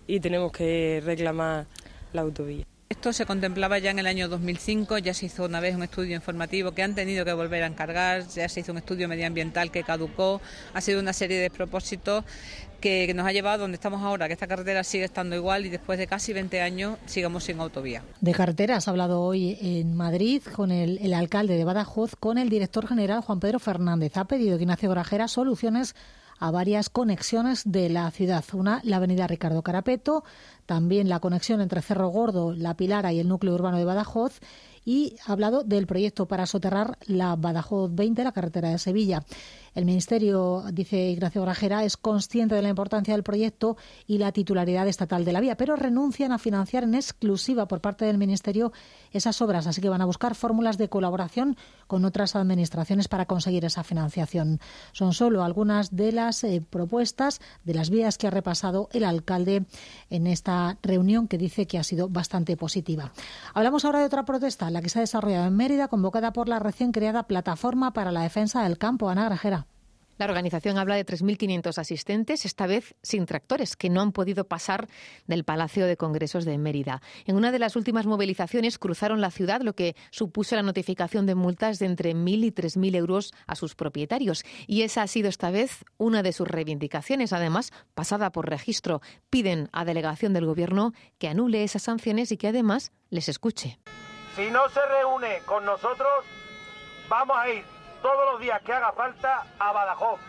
y 0.06 0.20
tenemos 0.20 0.52
que 0.52 1.02
reclamar 1.04 1.66
la 2.12 2.22
autovía. 2.22 2.64
Esto 2.90 3.12
se 3.12 3.26
contemplaba 3.26 3.78
ya 3.78 3.90
en 3.90 3.98
el 3.98 4.06
año 4.06 4.28
2005, 4.28 4.96
ya 4.96 5.12
se 5.12 5.26
hizo 5.26 5.44
una 5.44 5.60
vez 5.60 5.76
un 5.76 5.82
estudio 5.82 6.16
informativo 6.16 6.72
que 6.72 6.82
han 6.82 6.94
tenido 6.94 7.22
que 7.26 7.34
volver 7.34 7.62
a 7.62 7.66
encargar, 7.66 8.26
ya 8.28 8.48
se 8.48 8.60
hizo 8.60 8.72
un 8.72 8.78
estudio 8.78 9.08
medioambiental 9.08 9.70
que 9.70 9.82
caducó, 9.82 10.40
ha 10.72 10.80
sido 10.80 10.98
una 10.98 11.12
serie 11.12 11.38
de 11.38 11.50
propósitos 11.50 12.24
que 12.80 13.12
nos 13.14 13.26
ha 13.26 13.32
llevado 13.32 13.62
donde 13.62 13.74
estamos 13.74 14.02
ahora, 14.02 14.26
que 14.26 14.32
esta 14.32 14.46
carretera 14.46 14.84
sigue 14.84 15.04
estando 15.04 15.36
igual 15.36 15.66
y 15.66 15.68
después 15.68 15.98
de 15.98 16.06
casi 16.06 16.32
20 16.32 16.62
años 16.62 16.96
sigamos 17.04 17.44
sin 17.44 17.60
autovía. 17.60 18.02
De 18.22 18.32
carreteras 18.32 18.88
ha 18.88 18.92
hablado 18.92 19.20
hoy 19.20 19.58
en 19.60 19.94
Madrid 19.94 20.42
con 20.54 20.70
el, 20.70 20.96
el, 21.02 21.12
alcalde 21.12 21.58
de 21.58 21.64
Badajoz, 21.64 22.16
con 22.16 22.38
el 22.38 22.48
director 22.48 22.88
general 22.88 23.20
Juan 23.20 23.38
Pedro 23.38 23.58
Fernández. 23.58 24.16
Ha 24.16 24.24
pedido 24.24 24.56
que 24.56 24.62
Ignacio 24.62 24.88
Grajera 24.88 25.28
soluciones 25.28 25.94
a 26.38 26.50
varias 26.50 26.88
conexiones 26.88 27.62
de 27.64 27.88
la 27.88 28.10
ciudad. 28.10 28.44
Una, 28.52 28.80
la 28.84 28.96
avenida 28.96 29.26
Ricardo 29.26 29.62
Carapeto, 29.62 30.24
también 30.66 31.08
la 31.08 31.20
conexión 31.20 31.60
entre 31.60 31.82
Cerro 31.82 32.08
Gordo, 32.08 32.52
La 32.54 32.76
Pilara 32.76 33.12
y 33.12 33.20
el 33.20 33.28
núcleo 33.28 33.54
urbano 33.54 33.78
de 33.78 33.84
Badajoz 33.84 34.40
y 34.84 35.16
ha 35.26 35.32
hablado 35.32 35.64
del 35.64 35.86
proyecto 35.86 36.26
para 36.26 36.46
soterrar 36.46 36.96
la 37.06 37.36
Badajoz 37.36 37.94
20, 37.94 38.24
la 38.24 38.32
carretera 38.32 38.70
de 38.70 38.78
Sevilla. 38.78 39.22
El 39.74 39.84
Ministerio, 39.84 40.64
dice 40.72 41.10
Ignacio 41.10 41.42
Grajera, 41.42 41.84
es 41.84 41.96
consciente 41.96 42.54
de 42.54 42.62
la 42.62 42.68
importancia 42.68 43.14
del 43.14 43.22
proyecto 43.22 43.76
y 44.06 44.18
la 44.18 44.32
titularidad 44.32 44.88
estatal 44.88 45.24
de 45.24 45.32
la 45.32 45.40
vía, 45.40 45.56
pero 45.56 45.76
renuncian 45.76 46.32
a 46.32 46.38
financiar 46.38 46.84
en 46.84 46.94
exclusiva 46.94 47.68
por 47.68 47.80
parte 47.80 48.04
del 48.04 48.18
Ministerio 48.18 48.72
esas 49.12 49.40
obras, 49.42 49.66
así 49.66 49.80
que 49.80 49.88
van 49.88 50.02
a 50.02 50.06
buscar 50.06 50.34
fórmulas 50.34 50.78
de 50.78 50.88
colaboración 50.88 51.56
con 51.86 52.04
otras 52.04 52.36
administraciones 52.36 53.08
para 53.08 53.26
conseguir 53.26 53.64
esa 53.64 53.84
financiación. 53.84 54.60
Son 54.92 55.12
solo 55.12 55.44
algunas 55.44 55.94
de 55.94 56.12
las 56.12 56.44
eh, 56.44 56.62
propuestas 56.68 57.40
de 57.64 57.74
las 57.74 57.90
vías 57.90 58.18
que 58.18 58.26
ha 58.26 58.30
repasado 58.30 58.88
el 58.92 59.04
alcalde 59.04 59.64
en 60.10 60.26
esta 60.26 60.78
reunión 60.82 61.28
que 61.28 61.38
dice 61.38 61.66
que 61.66 61.78
ha 61.78 61.84
sido 61.84 62.08
bastante 62.08 62.56
positiva. 62.56 63.12
Hablamos 63.54 63.84
ahora 63.84 64.00
de 64.00 64.06
otra 64.06 64.24
protesta, 64.24 64.70
la 64.70 64.82
que 64.82 64.88
se 64.88 64.98
ha 64.98 65.02
desarrollado 65.02 65.46
en 65.46 65.56
Mérida, 65.56 65.88
convocada 65.88 66.32
por 66.32 66.48
la 66.48 66.58
recién 66.58 66.92
creada 66.92 67.24
Plataforma 67.24 67.92
para 67.92 68.12
la 68.12 68.22
Defensa 68.22 68.62
del 68.62 68.78
Campo. 68.78 69.08
Ana 69.08 69.24
Grajera. 69.26 69.67
La 70.18 70.24
organización 70.24 70.78
habla 70.78 70.96
de 70.96 71.06
3.500 71.06 71.78
asistentes, 71.78 72.44
esta 72.44 72.66
vez 72.66 72.96
sin 73.02 73.24
tractores, 73.24 73.76
que 73.76 73.88
no 73.88 74.00
han 74.00 74.10
podido 74.10 74.48
pasar 74.48 74.88
del 75.28 75.44
Palacio 75.44 75.86
de 75.86 75.96
Congresos 75.96 76.44
de 76.44 76.58
Mérida. 76.58 77.00
En 77.24 77.36
una 77.36 77.52
de 77.52 77.60
las 77.60 77.76
últimas 77.76 78.04
movilizaciones 78.06 78.78
cruzaron 78.78 79.20
la 79.20 79.30
ciudad, 79.30 79.60
lo 79.60 79.74
que 79.74 79.94
supuso 80.10 80.56
la 80.56 80.62
notificación 80.62 81.24
de 81.24 81.36
multas 81.36 81.78
de 81.78 81.86
entre 81.86 82.14
1.000 82.16 82.44
y 82.44 82.50
3.000 82.50 82.96
euros 82.96 83.32
a 83.46 83.54
sus 83.54 83.76
propietarios. 83.76 84.42
Y 84.66 84.82
esa 84.82 85.02
ha 85.02 85.06
sido 85.06 85.28
esta 85.28 85.52
vez 85.52 85.84
una 85.98 86.24
de 86.24 86.32
sus 86.32 86.48
reivindicaciones, 86.48 87.32
además 87.32 87.72
pasada 87.94 88.32
por 88.32 88.50
registro. 88.50 89.00
Piden 89.30 89.68
a 89.72 89.84
delegación 89.84 90.32
del 90.32 90.46
Gobierno 90.46 90.94
que 91.18 91.28
anule 91.28 91.62
esas 91.62 91.82
sanciones 91.82 92.32
y 92.32 92.36
que 92.36 92.48
además 92.48 92.90
les 93.10 93.28
escuche. 93.28 93.78
Si 94.34 94.50
no 94.50 94.68
se 94.70 94.80
reúne 94.84 95.38
con 95.46 95.64
nosotros, 95.64 96.24
vamos 97.08 97.36
a 97.38 97.48
ir 97.50 97.77
todos 98.02 98.32
los 98.32 98.40
días 98.40 98.60
que 98.62 98.72
haga 98.72 98.92
falta 98.92 99.46
a 99.58 99.72
Badajoz, 99.72 100.20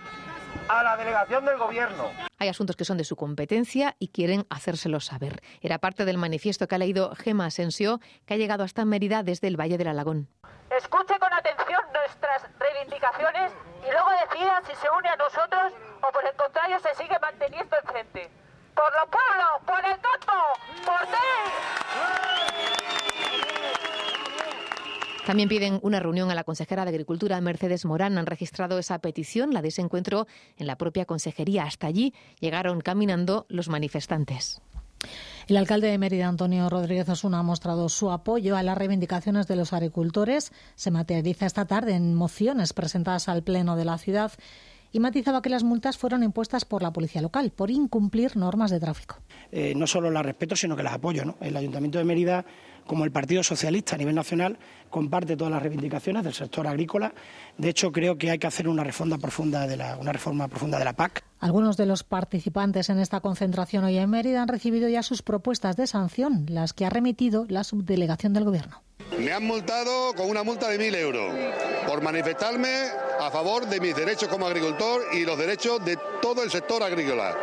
a 0.67 0.83
la 0.83 0.97
delegación 0.97 1.45
del 1.45 1.57
gobierno. 1.57 2.11
Hay 2.37 2.47
asuntos 2.47 2.75
que 2.75 2.85
son 2.85 2.97
de 2.97 3.03
su 3.03 3.15
competencia 3.15 3.95
y 3.99 4.09
quieren 4.09 4.45
hacérselo 4.49 4.99
saber. 4.99 5.41
Era 5.61 5.79
parte 5.79 6.05
del 6.05 6.17
manifiesto 6.17 6.67
que 6.67 6.75
ha 6.75 6.77
leído 6.77 7.13
Gema 7.15 7.45
Asensio, 7.45 7.99
que 8.25 8.35
ha 8.35 8.37
llegado 8.37 8.63
hasta 8.63 8.85
Mérida 8.85 9.23
desde 9.23 9.47
el 9.47 9.59
Valle 9.59 9.77
del 9.77 9.87
Alagón. 9.87 10.29
Escuche 10.69 11.17
con 11.19 11.33
atención 11.33 11.81
nuestras 11.93 12.45
reivindicaciones 12.59 13.51
y 13.87 13.91
luego 13.91 14.09
decida 14.23 14.61
si 14.67 14.75
se 14.75 14.87
une 14.89 15.09
a 15.09 15.15
nosotros 15.15 15.73
o 16.01 16.11
por 16.11 16.25
el 16.25 16.35
contrario 16.35 16.79
se 16.79 16.95
sigue 16.95 17.17
manteniendo 17.19 17.75
enfrente. 17.75 18.29
Por 18.75 18.93
los 18.93 19.09
pueblos, 19.09 19.49
por 19.65 19.79
el 19.79 19.99
campo, 19.99 20.33
por 20.85 21.01
ti. 21.07 22.29
También 25.29 25.47
piden 25.47 25.77
una 25.83 25.99
reunión 25.99 26.31
a 26.31 26.33
la 26.33 26.43
consejera 26.43 26.85
de 26.85 26.89
Agricultura, 26.89 27.39
Mercedes 27.39 27.85
Morán. 27.85 28.17
Han 28.17 28.25
registrado 28.25 28.79
esa 28.79 28.97
petición, 28.97 29.53
la 29.53 29.61
de 29.61 29.67
ese 29.67 29.83
encuentro, 29.83 30.25
en 30.57 30.65
la 30.65 30.75
propia 30.75 31.05
consejería. 31.05 31.65
Hasta 31.65 31.85
allí 31.85 32.15
llegaron 32.39 32.81
caminando 32.81 33.45
los 33.47 33.69
manifestantes. 33.69 34.59
El 35.47 35.57
alcalde 35.57 35.85
de 35.85 35.99
Mérida, 35.99 36.27
Antonio 36.27 36.67
Rodríguez 36.67 37.07
Osuna, 37.09 37.37
ha 37.37 37.43
mostrado 37.43 37.89
su 37.89 38.09
apoyo 38.09 38.57
a 38.57 38.63
las 38.63 38.75
reivindicaciones 38.75 39.45
de 39.45 39.55
los 39.55 39.71
agricultores. 39.71 40.51
Se 40.73 40.89
materializa 40.89 41.45
esta 41.45 41.65
tarde 41.65 41.93
en 41.93 42.15
mociones 42.15 42.73
presentadas 42.73 43.29
al 43.29 43.43
Pleno 43.43 43.75
de 43.75 43.85
la 43.85 43.99
ciudad 43.99 44.31
y 44.91 44.99
matizaba 44.99 45.43
que 45.43 45.49
las 45.49 45.63
multas 45.63 45.97
fueron 45.97 46.23
impuestas 46.23 46.65
por 46.65 46.81
la 46.81 46.91
policía 46.91 47.21
local 47.21 47.51
por 47.51 47.69
incumplir 47.69 48.35
normas 48.35 48.71
de 48.71 48.79
tráfico. 48.79 49.17
Eh, 49.51 49.73
no 49.75 49.85
solo 49.85 50.09
las 50.09 50.25
respeto, 50.25 50.55
sino 50.55 50.75
que 50.75 50.81
las 50.81 50.93
apoyo. 50.93 51.23
¿no? 51.23 51.37
El 51.39 51.55
Ayuntamiento 51.55 51.99
de 51.99 52.03
Mérida, 52.03 52.45
como 52.89 53.05
el 53.05 53.11
Partido 53.11 53.43
Socialista 53.43 53.93
a 53.93 53.99
nivel 53.99 54.15
nacional, 54.15 54.57
comparte 54.89 55.37
todas 55.37 55.53
las 55.53 55.61
reivindicaciones 55.61 56.23
del 56.23 56.33
sector 56.33 56.65
agrícola. 56.65 57.13
De 57.55 57.69
hecho, 57.69 57.91
creo 57.91 58.17
que 58.17 58.31
hay 58.31 58.39
que 58.39 58.47
hacer 58.47 58.67
una 58.67 58.83
reforma 58.83 59.19
profunda 59.19 59.67
de 59.67 59.77
la, 59.77 59.95
una 59.97 60.11
reforma 60.11 60.47
profunda 60.47 60.79
de 60.79 60.85
la 60.85 60.93
PAC. 60.93 61.23
Algunos 61.39 61.77
de 61.77 61.85
los 61.85 62.03
participantes 62.03 62.89
en 62.89 62.97
esta 62.97 63.19
concentración 63.19 63.83
hoy 63.83 63.99
en 63.99 64.09
Mérida 64.09 64.41
han 64.41 64.47
recibido 64.47 64.89
ya 64.89 65.03
sus 65.03 65.21
propuestas 65.21 65.77
de 65.77 65.85
sanción, 65.85 66.47
las 66.49 66.73
que 66.73 66.83
ha 66.83 66.89
remitido 66.89 67.45
la 67.47 67.63
subdelegación 67.63 68.33
del 68.33 68.45
Gobierno. 68.45 68.81
Me 69.19 69.33
han 69.33 69.45
multado 69.45 70.13
con 70.15 70.27
una 70.27 70.41
multa 70.41 70.67
de 70.69 70.79
mil 70.79 70.95
euros 70.95 71.31
por 71.85 72.01
manifestarme 72.01 72.69
a 73.19 73.29
favor 73.29 73.67
de 73.67 73.79
mis 73.79 73.95
derechos 73.95 74.29
como 74.29 74.47
agricultor 74.47 75.01
y 75.13 75.25
los 75.25 75.37
derechos 75.37 75.83
de 75.85 75.95
todo 76.21 76.41
el 76.41 76.49
sector 76.49 76.81
agrícola, 76.81 77.35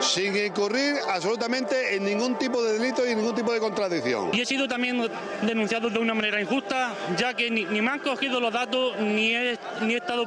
sin 0.00 0.36
incurrir 0.36 0.96
absolutamente 1.08 1.96
en 1.96 2.04
ningún 2.04 2.38
tipo 2.38 2.62
de 2.62 2.78
delito 2.78 3.06
y 3.06 3.14
ningún 3.14 3.34
tipo 3.34 3.52
de 3.52 3.60
contradicción. 3.60 4.30
Y 4.32 4.40
he 4.40 4.46
sido 4.46 4.68
también 4.68 5.08
denunciado 5.42 5.90
de 5.90 5.98
una 5.98 6.14
manera 6.14 6.40
injusta, 6.40 6.94
ya 7.16 7.34
que 7.34 7.50
ni, 7.50 7.64
me 7.64 7.90
han 7.90 8.00
cogido 8.00 8.40
los 8.40 8.52
datos 8.52 8.98
ni 8.98 9.34
he, 9.34 9.58
ni 9.82 9.94
he 9.94 9.96
estado 9.96 10.24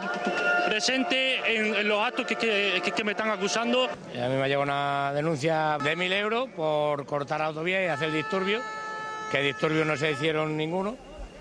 presente 0.67 1.55
en, 1.55 1.87
los 1.87 2.05
actos 2.05 2.25
que, 2.25 2.35
que, 2.35 3.03
me 3.03 3.11
están 3.11 3.29
acusando. 3.29 3.85
A 3.85 4.27
mí 4.27 4.35
me 4.35 4.43
ha 4.43 4.47
llegado 4.47 4.63
una 4.63 5.11
denuncia 5.13 5.77
de 5.83 5.95
mil 5.95 6.11
euros 6.11 6.49
por 6.55 7.05
cortar 7.05 7.41
autovía 7.41 7.83
y 7.83 7.87
hacer 7.87 8.11
disturbios 8.11 8.61
que 9.31 9.41
disturbios 9.41 9.85
no 9.85 9.95
se 9.95 10.11
hicieron 10.11 10.57
ninguno 10.57 10.97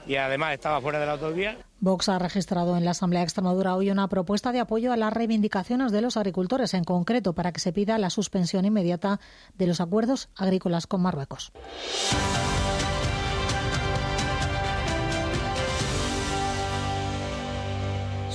y 0.06 0.16
además 0.16 0.54
estaba 0.54 0.80
fuera 0.80 0.98
de 0.98 1.06
la 1.06 1.12
autovía. 1.12 1.56
Vox 1.80 2.08
ha 2.08 2.18
registrado 2.18 2.76
en 2.76 2.84
la 2.84 2.90
Asamblea 2.90 3.20
de 3.20 3.24
Extremadura 3.24 3.76
hoy 3.76 3.90
una 3.90 4.08
propuesta 4.08 4.50
de 4.50 4.60
apoyo 4.60 4.92
a 4.92 4.96
las 4.96 5.12
reivindicaciones 5.12 5.92
de 5.92 6.02
los 6.02 6.16
agricultores, 6.16 6.74
en 6.74 6.84
concreto 6.84 7.34
para 7.34 7.52
que 7.52 7.60
se 7.60 7.72
pida 7.72 7.98
la 7.98 8.10
suspensión 8.10 8.64
inmediata 8.64 9.20
de 9.56 9.66
los 9.66 9.80
acuerdos 9.80 10.28
agrícolas 10.36 10.86
con 10.86 11.02
Marruecos. 11.02 11.52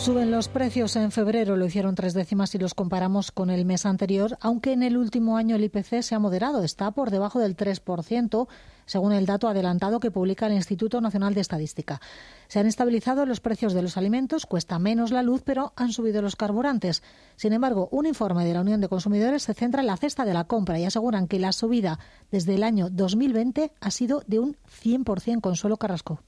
Suben 0.03 0.31
los 0.31 0.49
precios 0.49 0.97
en 0.97 1.11
febrero, 1.11 1.55
lo 1.55 1.65
hicieron 1.65 1.95
tres 1.95 2.13
décimas 2.13 2.49
si 2.49 2.57
los 2.57 2.73
comparamos 2.73 3.31
con 3.31 3.49
el 3.49 3.63
mes 3.63 3.85
anterior, 3.85 4.37
aunque 4.41 4.73
en 4.73 4.83
el 4.83 4.97
último 4.97 5.37
año 5.37 5.55
el 5.55 5.63
IPC 5.63 6.01
se 6.01 6.13
ha 6.13 6.19
moderado, 6.19 6.61
está 6.61 6.91
por 6.91 7.09
debajo 7.09 7.39
del 7.39 7.55
3%, 7.55 8.47
según 8.85 9.13
el 9.13 9.25
dato 9.25 9.47
adelantado 9.47 10.01
que 10.01 10.11
publica 10.11 10.47
el 10.47 10.55
Instituto 10.55 10.99
Nacional 10.99 11.33
de 11.33 11.39
Estadística. 11.39 12.01
Se 12.49 12.59
han 12.59 12.67
estabilizado 12.67 13.25
los 13.25 13.39
precios 13.39 13.71
de 13.71 13.81
los 13.81 13.95
alimentos, 13.95 14.45
cuesta 14.45 14.77
menos 14.77 15.11
la 15.11 15.23
luz, 15.23 15.41
pero 15.41 15.71
han 15.77 15.93
subido 15.93 16.21
los 16.21 16.35
carburantes. 16.35 17.01
Sin 17.37 17.53
embargo, 17.53 17.87
un 17.93 18.05
informe 18.05 18.43
de 18.43 18.55
la 18.55 18.59
Unión 18.59 18.81
de 18.81 18.89
Consumidores 18.89 19.43
se 19.43 19.53
centra 19.53 19.79
en 19.79 19.87
la 19.87 19.95
cesta 19.95 20.25
de 20.25 20.33
la 20.33 20.43
compra 20.43 20.77
y 20.79 20.83
aseguran 20.83 21.29
que 21.29 21.39
la 21.39 21.53
subida 21.53 21.97
desde 22.29 22.55
el 22.55 22.63
año 22.63 22.89
2020 22.89 23.71
ha 23.79 23.91
sido 23.91 24.21
de 24.27 24.39
un 24.39 24.57
100%, 24.83 25.39
Consuelo 25.39 25.77
Carrasco. 25.77 26.19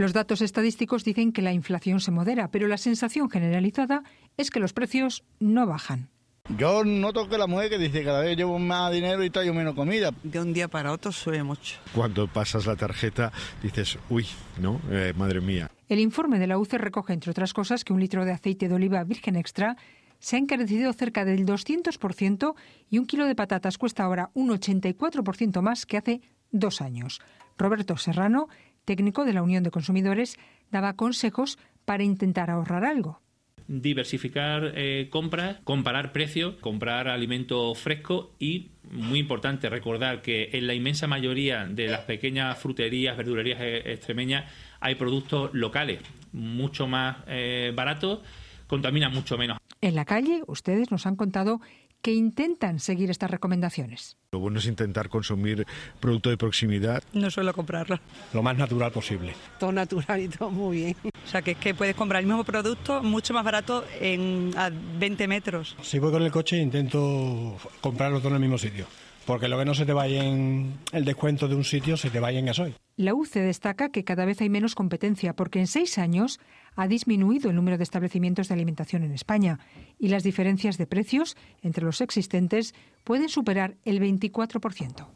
Los 0.00 0.14
datos 0.14 0.40
estadísticos 0.40 1.04
dicen 1.04 1.30
que 1.30 1.42
la 1.42 1.52
inflación 1.52 2.00
se 2.00 2.10
modera, 2.10 2.50
pero 2.50 2.66
la 2.68 2.78
sensación 2.78 3.28
generalizada 3.28 4.02
es 4.38 4.50
que 4.50 4.58
los 4.58 4.72
precios 4.72 5.24
no 5.40 5.66
bajan. 5.66 6.08
Yo 6.56 6.84
noto 6.84 7.28
que 7.28 7.36
la 7.36 7.46
mujer 7.46 7.68
que 7.68 7.76
dice 7.76 8.02
cada 8.02 8.22
vez 8.22 8.34
llevo 8.34 8.58
más 8.58 8.90
dinero 8.94 9.22
y 9.22 9.28
traigo 9.28 9.52
menos 9.52 9.74
comida. 9.74 10.10
De 10.22 10.40
un 10.40 10.54
día 10.54 10.68
para 10.68 10.92
otro 10.92 11.12
sube 11.12 11.42
mucho. 11.42 11.76
Cuando 11.94 12.28
pasas 12.28 12.64
la 12.64 12.76
tarjeta 12.76 13.30
dices, 13.62 13.98
uy, 14.08 14.24
¿no? 14.58 14.80
Eh, 14.90 15.12
madre 15.18 15.42
mía. 15.42 15.70
El 15.90 15.98
informe 15.98 16.38
de 16.38 16.46
la 16.46 16.56
UCE 16.56 16.78
recoge, 16.78 17.12
entre 17.12 17.32
otras 17.32 17.52
cosas, 17.52 17.84
que 17.84 17.92
un 17.92 18.00
litro 18.00 18.24
de 18.24 18.32
aceite 18.32 18.70
de 18.70 18.74
oliva 18.74 19.04
virgen 19.04 19.36
extra 19.36 19.76
se 20.18 20.36
ha 20.36 20.38
encarecido 20.38 20.94
cerca 20.94 21.26
del 21.26 21.44
200% 21.44 22.54
y 22.88 22.96
un 22.96 23.04
kilo 23.04 23.26
de 23.26 23.34
patatas 23.34 23.76
cuesta 23.76 24.04
ahora 24.04 24.30
un 24.32 24.48
84% 24.48 25.60
más 25.60 25.84
que 25.84 25.98
hace 25.98 26.22
dos 26.52 26.80
años. 26.80 27.20
Roberto 27.58 27.98
Serrano 27.98 28.48
técnico 28.90 29.24
de 29.24 29.32
la 29.32 29.44
Unión 29.44 29.62
de 29.62 29.70
Consumidores, 29.70 30.36
daba 30.72 30.96
consejos 30.96 31.60
para 31.84 32.02
intentar 32.02 32.50
ahorrar 32.50 32.84
algo 32.84 33.20
diversificar 33.68 34.72
eh, 34.74 35.06
compras, 35.10 35.58
comparar 35.62 36.10
precios, 36.10 36.56
comprar 36.56 37.06
alimento 37.06 37.72
fresco 37.76 38.34
y, 38.40 38.72
muy 38.90 39.20
importante, 39.20 39.70
recordar 39.70 40.22
que 40.22 40.50
en 40.54 40.66
la 40.66 40.74
inmensa 40.74 41.06
mayoría 41.06 41.66
de 41.66 41.86
las 41.86 42.00
pequeñas 42.00 42.58
fruterías, 42.58 43.16
verdulerías 43.16 43.60
eh, 43.60 43.92
extremeñas 43.92 44.50
hay 44.80 44.96
productos 44.96 45.50
locales, 45.54 46.00
mucho 46.32 46.88
más 46.88 47.18
eh, 47.28 47.72
baratos, 47.72 48.18
contaminan 48.66 49.14
mucho 49.14 49.38
menos. 49.38 49.58
En 49.80 49.94
la 49.94 50.04
calle, 50.04 50.42
ustedes 50.48 50.90
nos 50.90 51.06
han 51.06 51.14
contado 51.14 51.60
que 52.02 52.12
intentan 52.12 52.78
seguir 52.78 53.10
estas 53.10 53.30
recomendaciones. 53.30 54.16
Lo 54.32 54.38
bueno 54.38 54.58
es 54.58 54.66
intentar 54.66 55.08
consumir 55.08 55.66
producto 55.98 56.30
de 56.30 56.36
proximidad. 56.36 57.02
No 57.12 57.30
suelo 57.30 57.52
comprarlo. 57.52 57.98
Lo 58.32 58.42
más 58.42 58.56
natural 58.56 58.92
posible. 58.92 59.34
Todo 59.58 59.72
natural 59.72 60.20
y 60.20 60.28
todo 60.28 60.50
muy 60.50 60.76
bien. 60.76 60.96
O 61.04 61.28
sea, 61.28 61.42
que 61.42 61.52
es 61.52 61.56
que 61.58 61.74
puedes 61.74 61.94
comprar 61.94 62.20
el 62.22 62.26
mismo 62.26 62.44
producto 62.44 63.02
mucho 63.02 63.34
más 63.34 63.44
barato 63.44 63.84
en 64.00 64.52
a 64.56 64.70
20 64.70 65.28
metros. 65.28 65.76
Si 65.82 65.98
voy 65.98 66.10
con 66.10 66.22
el 66.22 66.30
coche 66.30 66.56
intento 66.58 67.56
comprarlo 67.80 68.18
todo 68.18 68.28
en 68.28 68.34
el 68.34 68.40
mismo 68.40 68.58
sitio 68.58 68.86
porque 69.26 69.46
lo 69.46 69.58
que 69.58 69.64
no 69.64 69.74
se 69.74 69.86
te 69.86 69.92
vaya 69.92 70.24
en 70.24 70.78
el 70.90 71.04
descuento 71.04 71.46
de 71.46 71.54
un 71.54 71.62
sitio 71.62 71.96
se 71.96 72.10
te 72.10 72.18
vaya 72.18 72.40
en 72.40 72.46
gasoil. 72.46 72.74
La 72.96 73.14
UCE 73.14 73.40
destaca 73.40 73.90
que 73.90 74.02
cada 74.02 74.24
vez 74.24 74.40
hay 74.40 74.50
menos 74.50 74.74
competencia 74.74 75.34
porque 75.34 75.60
en 75.60 75.68
seis 75.68 75.98
años 75.98 76.40
ha 76.80 76.88
disminuido 76.88 77.50
el 77.50 77.56
número 77.56 77.76
de 77.76 77.84
establecimientos 77.84 78.48
de 78.48 78.54
alimentación 78.54 79.02
en 79.02 79.12
España 79.12 79.58
y 79.98 80.08
las 80.08 80.22
diferencias 80.22 80.78
de 80.78 80.86
precios 80.86 81.36
entre 81.60 81.84
los 81.84 82.00
existentes 82.00 82.74
pueden 83.04 83.28
superar 83.28 83.76
el 83.84 84.00
24%. 84.00 85.06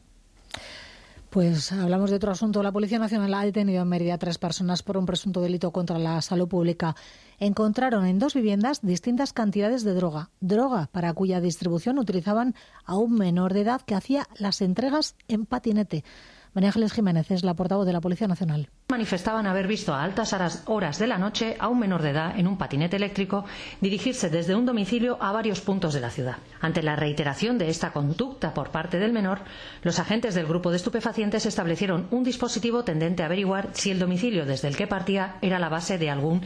Pues 1.30 1.72
hablamos 1.72 2.10
de 2.10 2.16
otro 2.16 2.30
asunto. 2.30 2.62
La 2.62 2.70
Policía 2.70 2.98
Nacional 2.98 3.32
ha 3.32 3.44
detenido 3.44 3.82
en 3.82 3.88
Mérida 3.88 4.14
a 4.14 4.18
tres 4.18 4.36
personas 4.36 4.82
por 4.82 4.98
un 4.98 5.06
presunto 5.06 5.40
delito 5.40 5.72
contra 5.72 5.98
la 5.98 6.20
salud 6.20 6.48
pública. 6.48 6.94
Encontraron 7.40 8.04
en 8.04 8.18
dos 8.18 8.34
viviendas 8.34 8.82
distintas 8.82 9.32
cantidades 9.32 9.84
de 9.84 9.94
droga, 9.94 10.30
droga 10.40 10.90
para 10.92 11.14
cuya 11.14 11.40
distribución 11.40 11.98
utilizaban 11.98 12.54
a 12.84 12.96
un 12.98 13.14
menor 13.14 13.54
de 13.54 13.62
edad 13.62 13.80
que 13.80 13.94
hacía 13.94 14.28
las 14.36 14.60
entregas 14.60 15.16
en 15.28 15.46
patinete. 15.46 16.04
María 16.54 16.68
Ángeles 16.68 16.92
Jiménez 16.92 17.32
es 17.32 17.42
la 17.42 17.54
portavoz 17.54 17.84
de 17.84 17.92
la 17.92 18.00
Policía 18.00 18.28
Nacional. 18.28 18.68
Manifestaban 18.88 19.48
haber 19.48 19.66
visto 19.66 19.92
a 19.92 20.04
altas 20.04 20.62
horas 20.66 20.98
de 21.00 21.08
la 21.08 21.18
noche 21.18 21.56
a 21.58 21.66
un 21.66 21.80
menor 21.80 22.00
de 22.00 22.10
edad 22.10 22.38
en 22.38 22.46
un 22.46 22.56
patinete 22.56 22.94
eléctrico 22.94 23.44
dirigirse 23.80 24.30
desde 24.30 24.54
un 24.54 24.64
domicilio 24.64 25.18
a 25.20 25.32
varios 25.32 25.60
puntos 25.60 25.94
de 25.94 26.00
la 26.00 26.10
ciudad. 26.10 26.36
Ante 26.60 26.84
la 26.84 26.94
reiteración 26.94 27.58
de 27.58 27.70
esta 27.70 27.92
conducta 27.92 28.54
por 28.54 28.70
parte 28.70 29.00
del 29.00 29.12
menor, 29.12 29.40
los 29.82 29.98
agentes 29.98 30.36
del 30.36 30.46
grupo 30.46 30.70
de 30.70 30.76
estupefacientes 30.76 31.44
establecieron 31.44 32.06
un 32.12 32.22
dispositivo 32.22 32.84
tendente 32.84 33.24
a 33.24 33.26
averiguar 33.26 33.70
si 33.72 33.90
el 33.90 33.98
domicilio 33.98 34.46
desde 34.46 34.68
el 34.68 34.76
que 34.76 34.86
partía 34.86 35.38
era 35.42 35.58
la 35.58 35.68
base 35.68 35.98
de 35.98 36.08
algún 36.08 36.40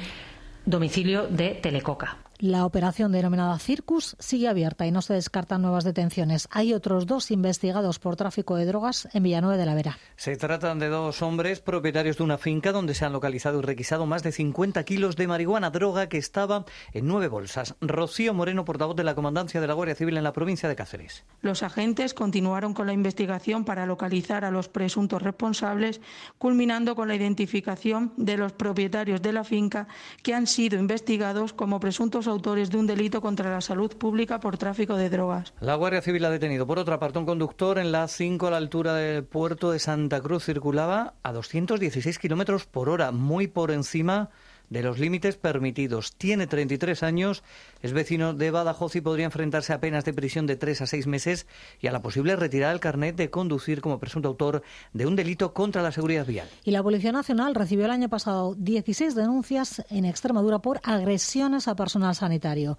domicilio 0.65 1.27
de 1.29 1.51
Telecoca. 1.51 2.17
La 2.41 2.65
operación 2.65 3.11
denominada 3.11 3.59
Circus 3.59 4.15
sigue 4.21 4.47
abierta 4.47 4.87
y 4.87 4.93
no 4.93 5.03
se 5.03 5.13
descartan 5.13 5.61
nuevas 5.61 5.83
detenciones. 5.83 6.47
Hay 6.53 6.73
otros 6.73 7.05
dos 7.05 7.33
investigados 7.33 7.99
por 7.99 8.15
tráfico 8.15 8.55
de 8.55 8.65
drogas 8.65 9.09
en 9.13 9.25
Villanueva 9.25 9.57
de 9.57 9.67
la 9.67 9.75
Vera. 9.75 9.99
Se 10.15 10.37
tratan 10.37 10.79
de 10.79 10.89
dos 10.89 11.21
hombres 11.21 11.59
propietarios 11.59 12.17
de 12.17 12.23
una 12.23 12.39
finca 12.39 12.71
donde 12.71 12.95
se 12.95 13.05
han 13.05 13.13
localizado 13.13 13.59
y 13.59 13.63
requisado 13.63 14.07
más 14.07 14.23
de 14.23 14.31
50 14.31 14.85
kilos 14.85 15.17
de 15.17 15.27
marihuana, 15.27 15.71
droga 15.71 16.09
que 16.09 16.19
estaba 16.19 16.65
en 16.93 17.09
nueve 17.09 17.27
bolsas. 17.27 17.75
Rocío 17.81 18.35
Moreno, 18.35 18.65
portavoz 18.65 18.95
de 18.95 19.03
la 19.03 19.17
Comandancia 19.17 19.61
de 19.61 19.67
la 19.67 19.75
Guardia 19.75 19.97
Civil 19.97 20.17
en 20.17 20.23
la 20.23 20.33
provincia 20.33 20.69
de 20.69 20.77
Cáceres. 20.77 21.25
Los 21.43 21.65
agentes 21.65 22.15
continuaron 22.15 22.73
con 22.73 22.87
la 22.87 22.93
investigación 22.93 23.65
para 23.65 23.85
localizar 23.85 24.45
a 24.45 24.53
los 24.53 24.69
presuntos 24.69 25.23
responsables, 25.23 26.01
culminando 26.39 26.95
con 26.95 27.09
la 27.09 27.17
identificación 27.17 28.13
de 28.17 28.37
los 28.37 28.53
propietarios 28.53 29.23
de 29.23 29.33
la 29.33 29.43
finca 29.43 29.89
que 30.23 30.35
han 30.35 30.47
sido 30.47 30.79
investigados 30.79 31.53
como 31.53 31.81
presuntos 31.81 32.28
autores 32.29 32.71
de 32.71 32.79
un 32.79 32.87
delito 32.87 33.21
contra 33.21 33.51
la 33.51 33.61
salud 33.61 33.97
pública 33.97 34.41
por 34.41 34.59
tráfico 34.59 34.97
de 34.97 35.11
drogas. 35.11 35.53
La 35.61 35.75
Guardia 35.75 36.03
Civil 36.03 36.25
ha 36.25 36.31
detenido, 36.31 36.67
por 36.67 36.79
otra 36.79 36.99
parte, 36.99 37.19
un 37.19 37.27
conductor 37.27 37.79
en 37.79 37.93
la 37.93 38.07
5 38.07 38.47
a 38.47 38.51
la 38.51 38.57
altura 38.57 38.95
del 38.95 39.25
puerto 39.25 39.71
de 39.71 39.79
Santa 39.79 40.21
Cruz. 40.21 40.45
Circulaba 40.45 41.15
a 41.23 41.33
216 41.33 42.19
kilómetros 42.19 42.67
por 42.67 42.89
hora, 42.89 43.11
muy 43.13 43.47
por 43.47 43.71
encima 43.71 44.31
de 44.71 44.83
los 44.83 44.99
límites 44.99 45.37
permitidos. 45.37 46.15
Tiene 46.15 46.47
33 46.47 47.03
años, 47.03 47.43
es 47.83 47.93
vecino 47.93 48.35
de 48.35 48.51
Badajoz 48.51 48.97
y 48.97 49.01
podría 49.01 49.27
enfrentarse 49.27 49.73
a 49.73 49.81
penas 49.81 50.05
de 50.05 50.13
prisión 50.13 50.47
de 50.47 50.57
3 50.57 50.83
a 50.83 50.87
6 50.87 51.07
meses 51.07 51.47
y 51.81 51.87
a 51.87 51.93
la 51.93 52.03
posible 52.03 52.37
retirada 52.37 52.73
del 52.73 52.81
carnet 52.81 53.17
de 53.17 53.31
conducir 53.31 53.81
como 53.81 53.99
presunto 53.99 54.29
autor 54.29 54.63
de 54.93 55.07
un 55.07 55.17
delito 55.17 55.55
contra 55.55 55.83
la 55.83 55.93
seguridad 55.93 56.27
vial. 56.27 56.49
Y 56.65 56.71
la 56.71 56.83
Policía 56.83 57.13
Nacional 57.13 57.55
recibió 57.55 57.85
el 57.87 57.91
año 57.91 58.09
pasado 58.09 58.55
16 58.57 59.15
denuncias 59.15 59.85
en 59.91 60.05
Extremadura 60.05 60.59
por 60.59 60.81
agresiones 60.83 61.69
a 61.69 61.77
personal 61.77 62.15
sanitario. 62.15 62.79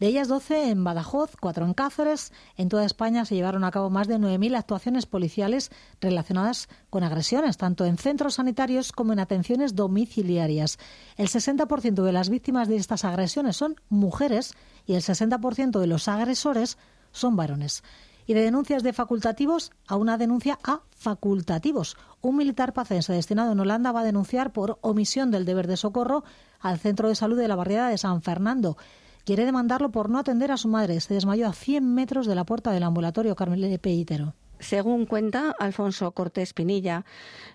De 0.00 0.06
ellas 0.06 0.28
12 0.28 0.70
en 0.70 0.82
Badajoz, 0.82 1.36
4 1.38 1.66
en 1.66 1.74
Cáceres. 1.74 2.32
En 2.56 2.70
toda 2.70 2.86
España 2.86 3.26
se 3.26 3.34
llevaron 3.34 3.64
a 3.64 3.70
cabo 3.70 3.90
más 3.90 4.08
de 4.08 4.16
9.000 4.16 4.56
actuaciones 4.56 5.04
policiales 5.04 5.70
relacionadas 6.00 6.70
con 6.88 7.04
agresiones, 7.04 7.58
tanto 7.58 7.84
en 7.84 7.98
centros 7.98 8.36
sanitarios 8.36 8.92
como 8.92 9.12
en 9.12 9.20
atenciones 9.20 9.74
domiciliarias. 9.74 10.78
El 11.18 11.28
60% 11.28 12.02
de 12.02 12.12
las 12.12 12.30
víctimas 12.30 12.66
de 12.66 12.76
estas 12.76 13.04
agresiones 13.04 13.58
son 13.58 13.76
mujeres 13.90 14.54
y 14.86 14.94
el 14.94 15.02
60% 15.02 15.78
de 15.78 15.86
los 15.86 16.08
agresores 16.08 16.78
son 17.12 17.36
varones 17.36 17.82
y 18.26 18.32
de 18.32 18.42
denuncias 18.42 18.82
de 18.82 18.92
facultativos 18.92 19.70
a 19.86 19.96
una 19.96 20.16
denuncia 20.16 20.58
a 20.62 20.80
facultativos. 20.96 21.96
Un 22.22 22.36
militar 22.36 22.72
pacense 22.72 23.12
destinado 23.12 23.52
en 23.52 23.60
Holanda 23.60 23.92
va 23.92 24.00
a 24.00 24.04
denunciar 24.04 24.52
por 24.52 24.78
omisión 24.80 25.30
del 25.30 25.44
deber 25.44 25.66
de 25.66 25.76
socorro 25.76 26.24
al 26.60 26.78
centro 26.78 27.08
de 27.08 27.16
salud 27.16 27.36
de 27.36 27.48
la 27.48 27.56
barriada 27.56 27.88
de 27.88 27.98
San 27.98 28.22
Fernando 28.22 28.76
quiere 29.24 29.44
demandarlo 29.44 29.90
por 29.90 30.08
no 30.10 30.18
atender 30.18 30.52
a 30.52 30.56
su 30.56 30.68
madre. 30.68 31.00
Se 31.00 31.14
desmayó 31.14 31.48
a 31.48 31.52
100 31.52 31.94
metros 31.94 32.26
de 32.26 32.34
la 32.34 32.44
puerta 32.44 32.72
del 32.72 32.82
ambulatorio 32.82 33.36
Carmel 33.36 33.78
Peitero. 33.78 34.34
Según 34.60 35.06
cuenta 35.06 35.54
Alfonso 35.58 36.12
Cortés 36.12 36.52
Pinilla, 36.52 37.06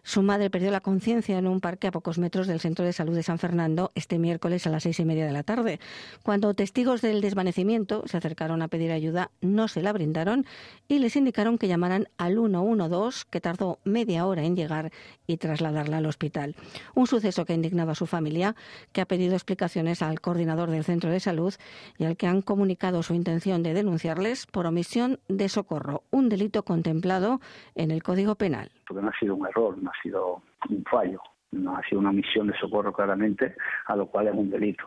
su 0.01 0.23
madre 0.23 0.49
perdió 0.49 0.71
la 0.71 0.81
conciencia 0.81 1.37
en 1.37 1.45
un 1.45 1.61
parque 1.61 1.87
a 1.87 1.91
pocos 1.91 2.17
metros 2.17 2.47
del 2.47 2.59
Centro 2.59 2.83
de 2.83 2.93
Salud 2.93 3.15
de 3.15 3.21
San 3.21 3.37
Fernando 3.37 3.91
este 3.93 4.17
miércoles 4.17 4.65
a 4.65 4.71
las 4.71 4.83
seis 4.83 4.99
y 4.99 5.05
media 5.05 5.27
de 5.27 5.31
la 5.31 5.43
tarde. 5.43 5.79
Cuando 6.23 6.55
testigos 6.55 7.01
del 7.01 7.21
desvanecimiento 7.21 8.03
se 8.07 8.17
acercaron 8.17 8.63
a 8.63 8.69
pedir 8.69 8.91
ayuda, 8.91 9.29
no 9.41 9.67
se 9.67 9.83
la 9.83 9.93
brindaron 9.93 10.47
y 10.87 10.97
les 10.97 11.15
indicaron 11.15 11.59
que 11.59 11.67
llamaran 11.67 12.07
al 12.17 12.33
112, 12.33 13.25
que 13.29 13.39
tardó 13.39 13.77
media 13.83 14.25
hora 14.25 14.43
en 14.43 14.55
llegar 14.55 14.91
y 15.27 15.37
trasladarla 15.37 15.97
al 15.97 16.07
hospital. 16.07 16.55
Un 16.95 17.05
suceso 17.05 17.45
que 17.45 17.53
ha 17.53 17.55
indignado 17.55 17.91
a 17.91 17.95
su 17.95 18.07
familia, 18.07 18.55
que 18.93 19.01
ha 19.01 19.05
pedido 19.05 19.35
explicaciones 19.35 20.01
al 20.01 20.21
coordinador 20.21 20.71
del 20.71 20.83
centro 20.83 21.11
de 21.11 21.19
salud 21.19 21.53
y 21.99 22.05
al 22.05 22.17
que 22.17 22.25
han 22.25 22.41
comunicado 22.41 23.03
su 23.03 23.13
intención 23.13 23.61
de 23.61 23.75
denunciarles 23.75 24.47
por 24.47 24.65
omisión 24.65 25.19
de 25.27 25.49
socorro, 25.49 26.03
un 26.09 26.29
delito 26.29 26.63
contemplado 26.95 27.39
en 27.75 27.91
el 27.91 28.01
Código 28.03 28.35
Penal. 28.35 28.71
Porque 28.87 29.03
no 29.03 29.09
ha 29.09 29.19
sido 29.19 29.35
un 29.35 29.47
error, 29.47 29.77
no 29.77 29.89
ha 29.89 30.01
sido 30.01 30.41
un 30.69 30.83
fallo 30.89 31.21
no 31.51 31.77
ha 31.77 31.81
sido 31.83 31.99
una 31.99 32.09
omisión 32.09 32.47
de 32.47 32.57
socorro 32.57 32.91
claramente, 32.91 33.55
a 33.85 33.95
lo 33.95 34.07
cual 34.07 34.27
es 34.27 34.33
un 34.33 34.49
delito, 34.49 34.83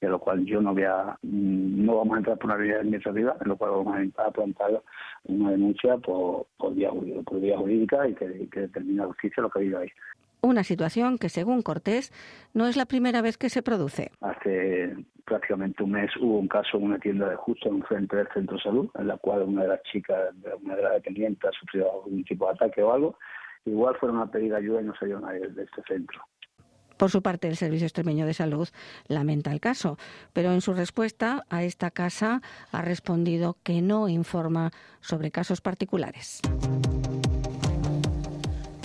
y 0.00 0.06
a 0.06 0.08
lo 0.08 0.20
cual 0.20 0.44
yo 0.44 0.60
no 0.60 0.72
voy 0.72 0.84
a, 0.84 1.18
mm, 1.22 1.84
no 1.84 1.96
vamos 1.96 2.14
a 2.14 2.18
entrar 2.18 2.38
por 2.38 2.46
una 2.46 2.56
vía 2.56 2.76
administrativa, 2.76 3.36
en 3.40 3.48
lo 3.48 3.56
cual 3.56 3.72
vamos 3.72 3.98
a 4.18 4.30
plantar 4.30 4.82
una 5.24 5.50
denuncia 5.50 5.96
por, 5.98 6.46
por, 6.58 6.74
vía, 6.74 6.90
jurídica 6.90 8.06
y 8.06 8.14
que, 8.14 8.48
que 8.50 8.60
determina 8.60 9.02
la 9.02 9.08
justicia 9.08 9.42
lo 9.42 9.50
que 9.50 9.58
ha 9.58 9.62
habido 9.62 9.80
ahí. 9.80 9.88
Una 10.44 10.64
situación 10.64 11.18
que, 11.18 11.28
según 11.28 11.62
Cortés, 11.62 12.12
no 12.52 12.66
es 12.66 12.76
la 12.76 12.86
primera 12.86 13.22
vez 13.22 13.38
que 13.38 13.48
se 13.48 13.62
produce. 13.62 14.10
Hace 14.20 14.92
prácticamente 15.24 15.84
un 15.84 15.92
mes 15.92 16.10
hubo 16.20 16.40
un 16.40 16.48
caso 16.48 16.78
en 16.78 16.82
una 16.82 16.98
tienda 16.98 17.28
de 17.28 17.36
justo 17.36 17.68
en 17.68 17.80
frente 17.84 18.16
del 18.16 18.26
centro 18.34 18.56
de 18.56 18.62
salud, 18.62 18.90
en 18.98 19.06
la 19.06 19.16
cual 19.18 19.42
una 19.42 19.62
de 19.62 19.68
las 19.68 19.82
chicas, 19.84 20.34
una 20.62 20.74
de 20.74 20.82
las 20.82 20.94
dependientes, 20.94 21.48
ha 21.48 21.52
sufrido 21.52 21.92
algún 21.92 22.24
tipo 22.24 22.46
de 22.46 22.54
ataque 22.54 22.82
o 22.82 22.92
algo, 22.92 23.16
igual 23.64 23.94
fueron 24.00 24.18
a 24.18 24.30
pedir 24.30 24.52
ayuda 24.52 24.82
y 24.82 24.84
no 24.84 24.94
salió 24.96 25.20
nadie 25.20 25.46
de 25.46 25.62
este 25.62 25.80
centro. 25.86 26.20
Por 26.96 27.10
su 27.10 27.22
parte, 27.22 27.48
el 27.48 27.56
Servicio 27.56 27.86
Extremeño 27.86 28.26
de 28.26 28.34
Salud 28.34 28.68
lamenta 29.06 29.52
el 29.52 29.60
caso, 29.60 29.96
pero 30.32 30.52
en 30.52 30.60
su 30.60 30.74
respuesta 30.74 31.44
a 31.50 31.62
esta 31.62 31.90
casa 31.92 32.42
ha 32.70 32.82
respondido 32.82 33.56
que 33.62 33.80
no 33.80 34.08
informa 34.08 34.70
sobre 35.00 35.30
casos 35.30 35.60
particulares. 35.60 36.42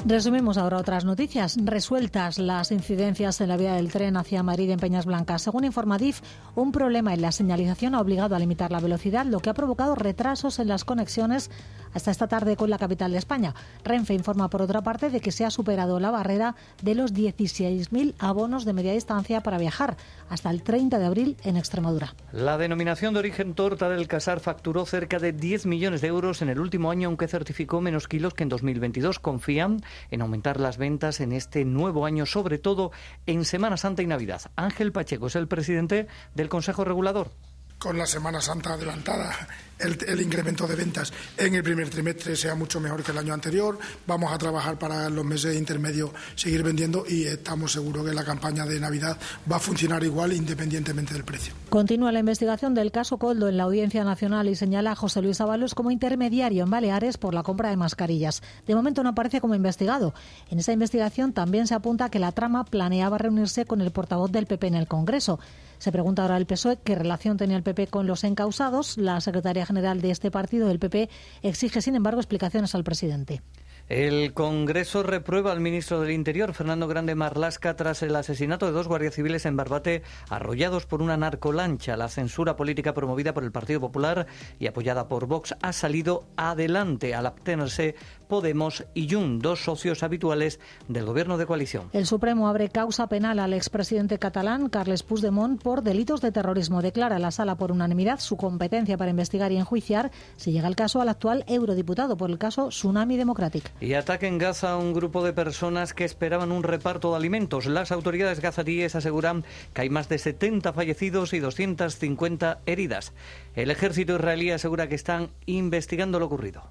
Resumimos 0.08 0.58
ahora 0.58 0.78
otras 0.78 1.04
noticias. 1.04 1.58
Resueltas 1.62 2.40
las 2.40 2.72
incidencias 2.72 3.42
en 3.42 3.50
la 3.50 3.58
vía 3.58 3.74
del 3.74 3.92
tren 3.92 4.16
hacia 4.16 4.42
Madrid 4.42 4.70
en 4.70 4.80
Peñas 4.80 5.06
Blancas. 5.06 5.42
Según 5.42 5.66
Informatif, 5.66 6.22
un 6.56 6.72
problema 6.72 7.14
en 7.14 7.22
la 7.22 7.34
señalización 7.34 7.94
ha 7.94 8.00
obligado 8.00 8.34
a 8.34 8.40
limitar 8.40 8.72
la 8.72 8.80
velocidad, 8.80 9.26
lo 9.26 9.42
que 9.42 9.50
ha 9.50 9.54
provocado 9.54 9.96
retrasos 9.96 10.60
en 10.60 10.70
las 10.70 10.86
conexiones 10.86 11.52
hasta 11.94 12.12
esta 12.12 12.28
tarde 12.28 12.56
con 12.56 12.70
la 12.70 12.78
capital 12.78 13.12
de 13.12 13.18
España. 13.18 13.54
Renfe 13.84 14.14
informa, 14.14 14.50
por 14.50 14.62
otra 14.62 14.82
parte, 14.82 15.10
de 15.10 15.20
que 15.20 15.32
se 15.32 15.44
ha 15.44 15.50
superado 15.50 16.00
la 16.00 16.12
barrera 16.12 16.56
de 16.82 16.96
los 16.96 17.14
16.000 17.14 18.14
abonos 18.20 18.66
de 18.66 18.74
media 18.74 18.94
distancia 18.94 19.42
para 19.42 19.58
viajar 19.58 19.98
hasta 20.30 20.50
el 20.52 20.64
30 20.64 21.00
de 21.00 21.06
abril 21.06 21.38
en 21.44 21.58
Extremadura. 21.58 22.14
La 22.32 22.58
denominación 22.58 23.14
de 23.14 23.20
origen 23.20 23.56
torta 23.56 23.90
del 23.90 24.08
Casar 24.08 24.40
facturó 24.40 24.86
cerca 24.86 25.20
de 25.20 25.34
10 25.34 25.66
millones 25.66 26.02
de 26.02 26.08
euros 26.08 26.42
en 26.42 26.50
el 26.50 26.60
último 26.60 26.92
año, 26.92 27.08
aunque 27.08 27.28
certificó 27.28 27.82
menos 27.82 28.08
kilos 28.08 28.34
que 28.34 28.44
en 28.44 28.50
2022. 28.50 29.20
Confían 29.20 29.82
en 30.12 30.22
aumentar 30.22 30.60
las 30.60 30.78
ventas 30.78 31.20
en 31.20 31.32
este 31.32 31.66
nuevo 31.66 32.06
año, 32.06 32.26
sobre 32.26 32.58
todo 32.58 32.92
en 33.26 33.46
Semana 33.46 33.78
Santa 33.78 34.02
y 34.02 34.08
Navidad. 34.08 34.42
Ángel 34.56 34.92
Pacheco 34.92 35.28
es 35.28 35.36
el 35.36 35.48
presidente 35.48 36.08
del 36.36 36.50
Consejo 36.50 36.84
Regulador 36.84 37.32
con 37.78 37.98
la 37.98 38.06
Semana 38.06 38.42
Santa 38.42 38.74
adelantada 38.74 39.48
el, 39.80 40.22
incremento 40.22 40.68
de 40.68 40.76
ventas 40.76 41.14
en 41.38 41.56
el 41.56 41.64
primer 41.64 41.90
trimestre 41.90 42.36
sea 42.36 42.56
mucho 42.56 42.80
mejor 42.80 43.04
que 43.04 43.12
el 43.12 43.18
año 43.18 43.34
anterior. 43.34 43.78
Vamos 44.06 44.32
a 44.32 44.38
trabajar 44.38 44.78
para 44.78 45.10
los 45.10 45.26
meses 45.26 45.56
intermedios 45.56 46.12
seguir 46.36 46.64
vendiendo 46.64 47.04
y 47.08 47.26
estamos 47.26 47.74
seguros 47.74 48.06
que 48.06 48.14
la 48.14 48.24
campaña 48.24 48.66
de 48.66 48.80
Navidad 48.80 49.18
va 49.52 49.58
a 49.58 49.60
funcionar 49.60 50.04
igual 50.04 50.34
independientemente 50.34 51.14
del 51.14 51.24
precio. 51.24 51.54
Continúa 51.70 52.12
la 52.12 52.20
investigación 52.20 52.74
del 52.74 52.92
caso 52.92 53.18
Coldo 53.18 53.48
en 53.48 53.58
la 53.58 53.64
Audiencia 53.64 54.04
Nacional 54.04 54.48
y 54.48 54.56
señala 54.56 54.92
a 54.92 54.96
José 54.96 55.22
Luis 55.22 55.42
Ábalos 55.42 55.76
como 55.76 55.92
intermediario 55.92 56.64
en 56.64 56.70
Baleares 56.70 57.18
por 57.18 57.34
la 57.34 57.44
compra 57.44 57.70
de 57.70 57.78
mascarillas. 57.78 58.42
De 58.66 58.76
momento 58.76 59.04
no 59.04 59.10
aparece 59.10 59.42
como 59.42 59.56
investigado. 59.56 60.14
En 60.50 60.60
esa 60.60 60.72
investigación 60.72 61.34
también 61.34 61.68
se 61.68 61.76
apunta 61.76 62.10
que 62.10 62.20
la 62.20 62.32
trama 62.32 62.66
planeaba 62.66 63.18
reunirse 63.18 63.66
con 63.66 63.82
el 63.82 63.92
portavoz 63.92 64.32
del 64.32 64.48
PP 64.48 64.68
en 64.68 64.76
el 64.76 64.88
Congreso. 64.88 65.40
Se 65.80 65.92
pregunta 65.92 66.24
ahora 66.24 66.38
el 66.38 66.46
PSOE 66.46 66.80
qué 66.84 66.96
relación 66.96 67.38
tenía 67.38 67.58
el 67.58 67.64
PP 67.64 67.88
con 67.88 68.08
los 68.08 68.24
encausados. 68.24 68.98
La 68.98 69.22
secretaria 69.22 69.66
general 69.66 70.02
de 70.02 70.12
este 70.12 70.32
partido, 70.32 70.68
del 70.68 70.80
PP, 70.80 71.10
exige, 71.44 71.82
sin 71.82 71.96
embargo, 71.96 72.20
explicaciones 72.20 72.74
al 72.76 72.84
presidente. 72.84 73.42
El 73.90 74.34
Congreso 74.34 75.02
reprueba 75.02 75.54
al 75.54 75.62
ministro 75.62 76.02
del 76.02 76.12
Interior, 76.12 76.54
Fernando 76.54 76.90
Grande 76.90 77.16
Marlasca, 77.16 77.78
tras 77.78 78.04
el 78.04 78.18
asesinato 78.18 78.66
de 78.66 78.74
dos 78.74 78.90
guardias 78.90 79.16
civiles 79.16 79.46
en 79.46 79.56
Barbate, 79.56 80.04
arrollados 80.30 80.86
por 80.86 81.02
una 81.02 81.16
narcolancha. 81.16 81.96
La 81.96 82.10
censura 82.10 82.58
política 82.58 82.94
promovida 82.94 83.34
por 83.34 83.46
el 83.46 83.54
Partido 83.54 83.80
Popular 83.80 84.28
y 84.60 84.68
apoyada 84.68 85.08
por 85.08 85.28
Vox 85.28 85.56
ha 85.62 85.72
salido 85.72 86.26
adelante 86.36 87.16
al 87.16 87.28
abstenerse 87.28 87.96
Podemos 88.28 88.86
y 88.94 89.10
Jun, 89.10 89.40
dos 89.40 89.64
socios 89.64 90.04
habituales 90.04 90.60
del 90.88 91.06
gobierno 91.06 91.38
de 91.38 91.46
coalición. 91.46 91.90
El 91.94 92.06
Supremo 92.06 92.48
abre 92.48 92.70
causa 92.70 93.08
penal 93.08 93.40
al 93.40 93.54
expresidente 93.54 94.20
catalán, 94.20 94.70
Carles 94.70 95.04
Puigdemont, 95.04 95.62
por 95.62 95.84
delitos 95.84 96.22
de 96.22 96.32
terrorismo. 96.32 96.82
Declara 96.82 97.20
la 97.20 97.32
sala 97.32 97.56
por 97.56 97.72
unanimidad 97.72 98.20
su 98.20 98.38
competencia 98.38 98.98
para 98.98 99.12
investigar 99.12 99.52
y 99.52 99.58
enjuiciar, 99.58 100.12
si 100.36 100.52
llega 100.52 100.68
el 100.68 100.76
caso, 100.76 101.02
al 101.02 101.10
actual 101.10 101.44
eurodiputado 101.48 102.18
por 102.18 102.30
el 102.30 102.38
caso 102.38 102.70
Tsunami 102.70 103.18
Democratic. 103.18 103.72
Y 103.80 103.94
ataque 103.94 104.28
en 104.28 104.38
Gaza 104.38 104.72
a 104.72 104.78
un 104.78 104.94
grupo 104.94 105.24
de 105.24 105.34
personas 105.34 105.94
que 105.94 106.06
esperaban 106.06 106.52
un 106.52 106.64
reparto 106.64 107.12
de 107.12 107.18
alimentos. 107.18 107.66
Las 107.66 107.92
autoridades 107.92 108.42
gazaríes 108.42 108.96
aseguran 108.96 109.44
que 109.74 109.82
hay 109.82 109.90
más 109.90 110.10
de 110.10 110.18
70 110.18 110.74
fallecidos 110.74 111.34
y 111.34 111.40
250 111.40 112.60
heridas. 112.66 113.14
El 113.56 113.72
ejército 113.72 114.16
israelí 114.16 114.52
asegura 114.52 114.88
que 114.88 114.96
están 114.96 115.30
investigando 115.46 116.20
lo 116.20 116.26
ocurrido. 116.26 116.64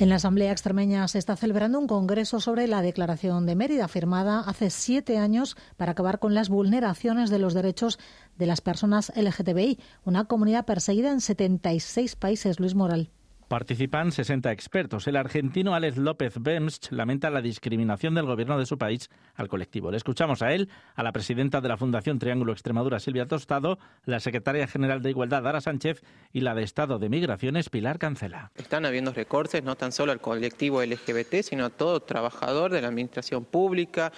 En 0.00 0.08
la 0.08 0.14
Asamblea 0.14 0.50
Extremeña 0.50 1.06
se 1.08 1.18
está 1.18 1.36
celebrando 1.36 1.78
un 1.78 1.86
congreso 1.86 2.40
sobre 2.40 2.66
la 2.66 2.80
Declaración 2.80 3.44
de 3.44 3.54
Mérida, 3.54 3.86
firmada 3.86 4.40
hace 4.40 4.70
siete 4.70 5.18
años 5.18 5.58
para 5.76 5.92
acabar 5.92 6.18
con 6.18 6.32
las 6.32 6.48
vulneraciones 6.48 7.28
de 7.28 7.38
los 7.38 7.52
derechos 7.52 7.98
de 8.38 8.46
las 8.46 8.62
personas 8.62 9.12
LGTBI, 9.14 9.78
una 10.06 10.24
comunidad 10.24 10.64
perseguida 10.64 11.12
en 11.12 11.20
76 11.20 12.16
países. 12.16 12.58
Luis 12.58 12.74
Moral. 12.74 13.10
Participan 13.50 14.12
60 14.12 14.52
expertos. 14.52 15.08
El 15.08 15.16
argentino 15.16 15.74
Alex 15.74 15.96
López 15.96 16.34
Bemsch 16.38 16.92
lamenta 16.92 17.30
la 17.30 17.42
discriminación 17.42 18.14
del 18.14 18.24
gobierno 18.24 18.56
de 18.56 18.64
su 18.64 18.78
país 18.78 19.10
al 19.34 19.48
colectivo. 19.48 19.90
Le 19.90 19.96
escuchamos 19.96 20.40
a 20.40 20.52
él, 20.52 20.68
a 20.94 21.02
la 21.02 21.10
presidenta 21.10 21.60
de 21.60 21.68
la 21.68 21.76
Fundación 21.76 22.20
Triángulo 22.20 22.52
Extremadura, 22.52 23.00
Silvia 23.00 23.26
Tostado, 23.26 23.80
la 24.04 24.20
secretaria 24.20 24.68
general 24.68 25.02
de 25.02 25.10
Igualdad, 25.10 25.42
Dara 25.42 25.60
Sánchez, 25.60 26.00
y 26.32 26.42
la 26.42 26.54
de 26.54 26.62
Estado 26.62 27.00
de 27.00 27.08
Migraciones, 27.08 27.70
Pilar 27.70 27.98
Cancela. 27.98 28.52
Están 28.54 28.86
habiendo 28.86 29.12
recortes 29.12 29.64
no 29.64 29.74
tan 29.74 29.90
solo 29.90 30.12
al 30.12 30.20
colectivo 30.20 30.80
LGBT, 30.84 31.42
sino 31.42 31.64
a 31.64 31.70
todo 31.70 31.98
trabajador 31.98 32.70
de 32.70 32.82
la 32.82 32.86
administración 32.86 33.44
pública, 33.44 34.12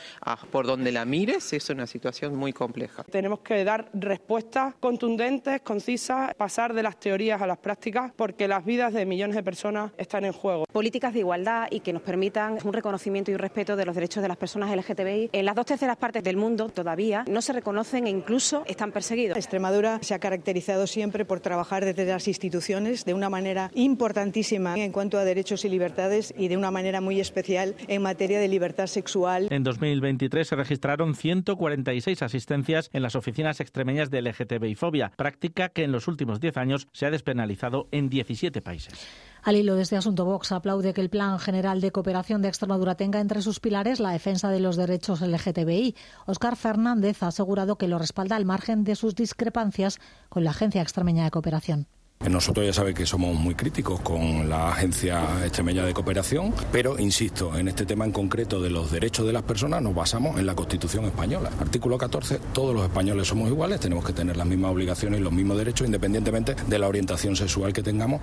por 0.50 0.66
donde 0.66 0.92
la 0.92 1.06
mires, 1.06 1.54
es 1.54 1.70
una 1.70 1.86
situación 1.86 2.36
muy 2.36 2.52
compleja. 2.52 3.02
Tenemos 3.04 3.38
que 3.38 3.64
dar 3.64 3.88
respuestas 3.94 4.74
contundentes, 4.74 5.62
concisas, 5.62 6.34
pasar 6.34 6.74
de 6.74 6.82
las 6.82 7.00
teorías 7.00 7.40
a 7.40 7.46
las 7.46 7.56
prácticas, 7.56 8.12
porque 8.14 8.46
las 8.46 8.62
vidas 8.66 8.92
de 8.92 9.06
millones 9.06 9.21
millones 9.22 9.37
de 9.37 9.44
personas 9.44 9.92
están 9.98 10.24
en 10.24 10.32
juego. 10.32 10.64
Políticas 10.72 11.12
de 11.12 11.20
igualdad 11.20 11.68
y 11.70 11.78
que 11.78 11.92
nos 11.92 12.02
permitan 12.02 12.58
un 12.64 12.72
reconocimiento 12.72 13.30
y 13.30 13.35
un 13.35 13.38
respeto 13.38 13.76
de 13.76 13.87
los 13.87 13.94
derechos 13.94 14.20
de 14.20 14.26
las 14.26 14.37
personas 14.37 14.74
LGTBI. 14.76 15.30
En 15.32 15.44
las 15.44 15.54
dos 15.54 15.64
terceras 15.64 15.96
partes 15.96 16.24
del 16.24 16.37
mundo 16.37 16.70
todavía 16.70 17.24
no 17.28 17.40
se 17.40 17.52
reconocen 17.52 18.08
e 18.08 18.11
incluso 18.11 18.64
están 18.66 18.90
perseguidos. 18.90 19.37
Extremadura 19.37 20.00
se 20.02 20.14
ha 20.14 20.18
caracterizado 20.18 20.88
siempre 20.88 21.24
por 21.24 21.38
trabajar 21.38 21.85
desde 21.85 22.04
las 22.04 22.26
instituciones 22.26 23.04
de 23.04 23.14
una 23.14 23.30
manera 23.30 23.70
importantísima 23.74 24.76
en 24.76 24.90
cuanto 24.90 25.18
a 25.18 25.24
derechos 25.24 25.64
y 25.64 25.68
libertades 25.68 26.35
y 26.37 26.48
de 26.48 26.56
una 26.56 26.72
manera 26.72 27.00
muy 27.00 27.20
especial 27.20 27.76
en 27.87 28.02
materia 28.02 28.40
de 28.40 28.48
libertad 28.48 28.88
sexual. 28.88 29.46
En 29.50 29.62
2023 29.62 30.48
se 30.48 30.56
registraron 30.56 31.14
146 31.14 32.22
asistencias 32.22 32.90
en 32.92 33.02
las 33.02 33.14
oficinas 33.14 33.61
extremeñas 33.61 34.11
de 34.11 34.20
LGTBI 34.20 34.74
fobia, 34.74 35.12
práctica 35.14 35.68
que 35.68 35.85
en 35.85 35.92
los 35.92 36.08
últimos 36.08 36.40
10 36.40 36.56
años 36.56 36.88
se 36.90 37.06
ha 37.06 37.11
despenalizado 37.12 37.87
en 37.92 38.08
17 38.08 38.61
países. 38.62 39.12
Al 39.42 39.57
hilo 39.57 39.75
de 39.75 39.83
este 39.83 39.96
asunto, 39.96 40.25
Vox 40.25 40.53
aplaude 40.53 40.94
que 40.94 41.01
el 41.01 41.11
Plan 41.11 41.38
General 41.40 41.81
de 41.81 41.90
Cooperación 41.90 42.42
de 42.42 42.48
Extremadura 42.48 42.94
tenga 42.94 43.20
entre 43.20 43.42
sus 43.42 43.59
pilares 43.59 43.98
la 43.98 44.11
defensa 44.11 44.51
de 44.51 44.61
los 44.61 44.77
derechos 44.77 45.20
LGTBI. 45.20 45.96
Óscar 46.27 46.55
Fernández 46.55 47.22
ha 47.25 47.29
asegurado 47.29 47.77
que 47.77 47.88
lo 47.88 47.98
respalda 47.98 48.37
al 48.37 48.44
margen 48.44 48.85
de 48.85 48.94
sus 48.94 49.16
discrepancias 49.16 49.98
con 50.29 50.44
la 50.44 50.51
Agencia 50.51 50.81
Extremeña 50.81 51.25
de 51.25 51.33
Cooperación. 51.33 51.88
Nosotros 52.30 52.64
ya 52.64 52.72
sabe 52.72 52.94
que 52.94 53.04
somos 53.04 53.35
muy 53.35 53.54
críticos 53.54 54.00
con 54.00 54.48
la 54.48 54.68
Agencia 54.68 55.44
Extremeña 55.44 55.85
de 55.85 55.92
Cooperación, 55.92 56.54
pero 56.70 56.98
insisto, 56.98 57.58
en 57.58 57.68
este 57.68 57.85
tema 57.85 58.04
en 58.04 58.12
concreto 58.12 58.61
de 58.61 58.70
los 58.70 58.90
derechos 58.90 59.26
de 59.26 59.32
las 59.32 59.42
personas 59.42 59.82
nos 59.82 59.94
basamos 59.94 60.38
en 60.38 60.46
la 60.46 60.54
Constitución 60.54 61.04
española. 61.04 61.50
Artículo 61.61 61.98
14, 61.98 62.40
todos 62.52 62.74
los 62.74 62.85
españoles 62.85 63.28
somos 63.28 63.48
iguales, 63.48 63.80
tenemos 63.80 64.04
que 64.04 64.12
tener 64.12 64.37
las 64.37 64.46
mismas 64.46 64.72
obligaciones 64.72 65.20
y 65.20 65.22
los 65.22 65.32
mismos 65.32 65.58
derechos 65.58 65.87
independientemente 65.87 66.54
de 66.54 66.78
la 66.78 66.88
orientación 66.88 67.37
sexual 67.37 67.72
que 67.72 67.82
tengamos. 67.82 68.22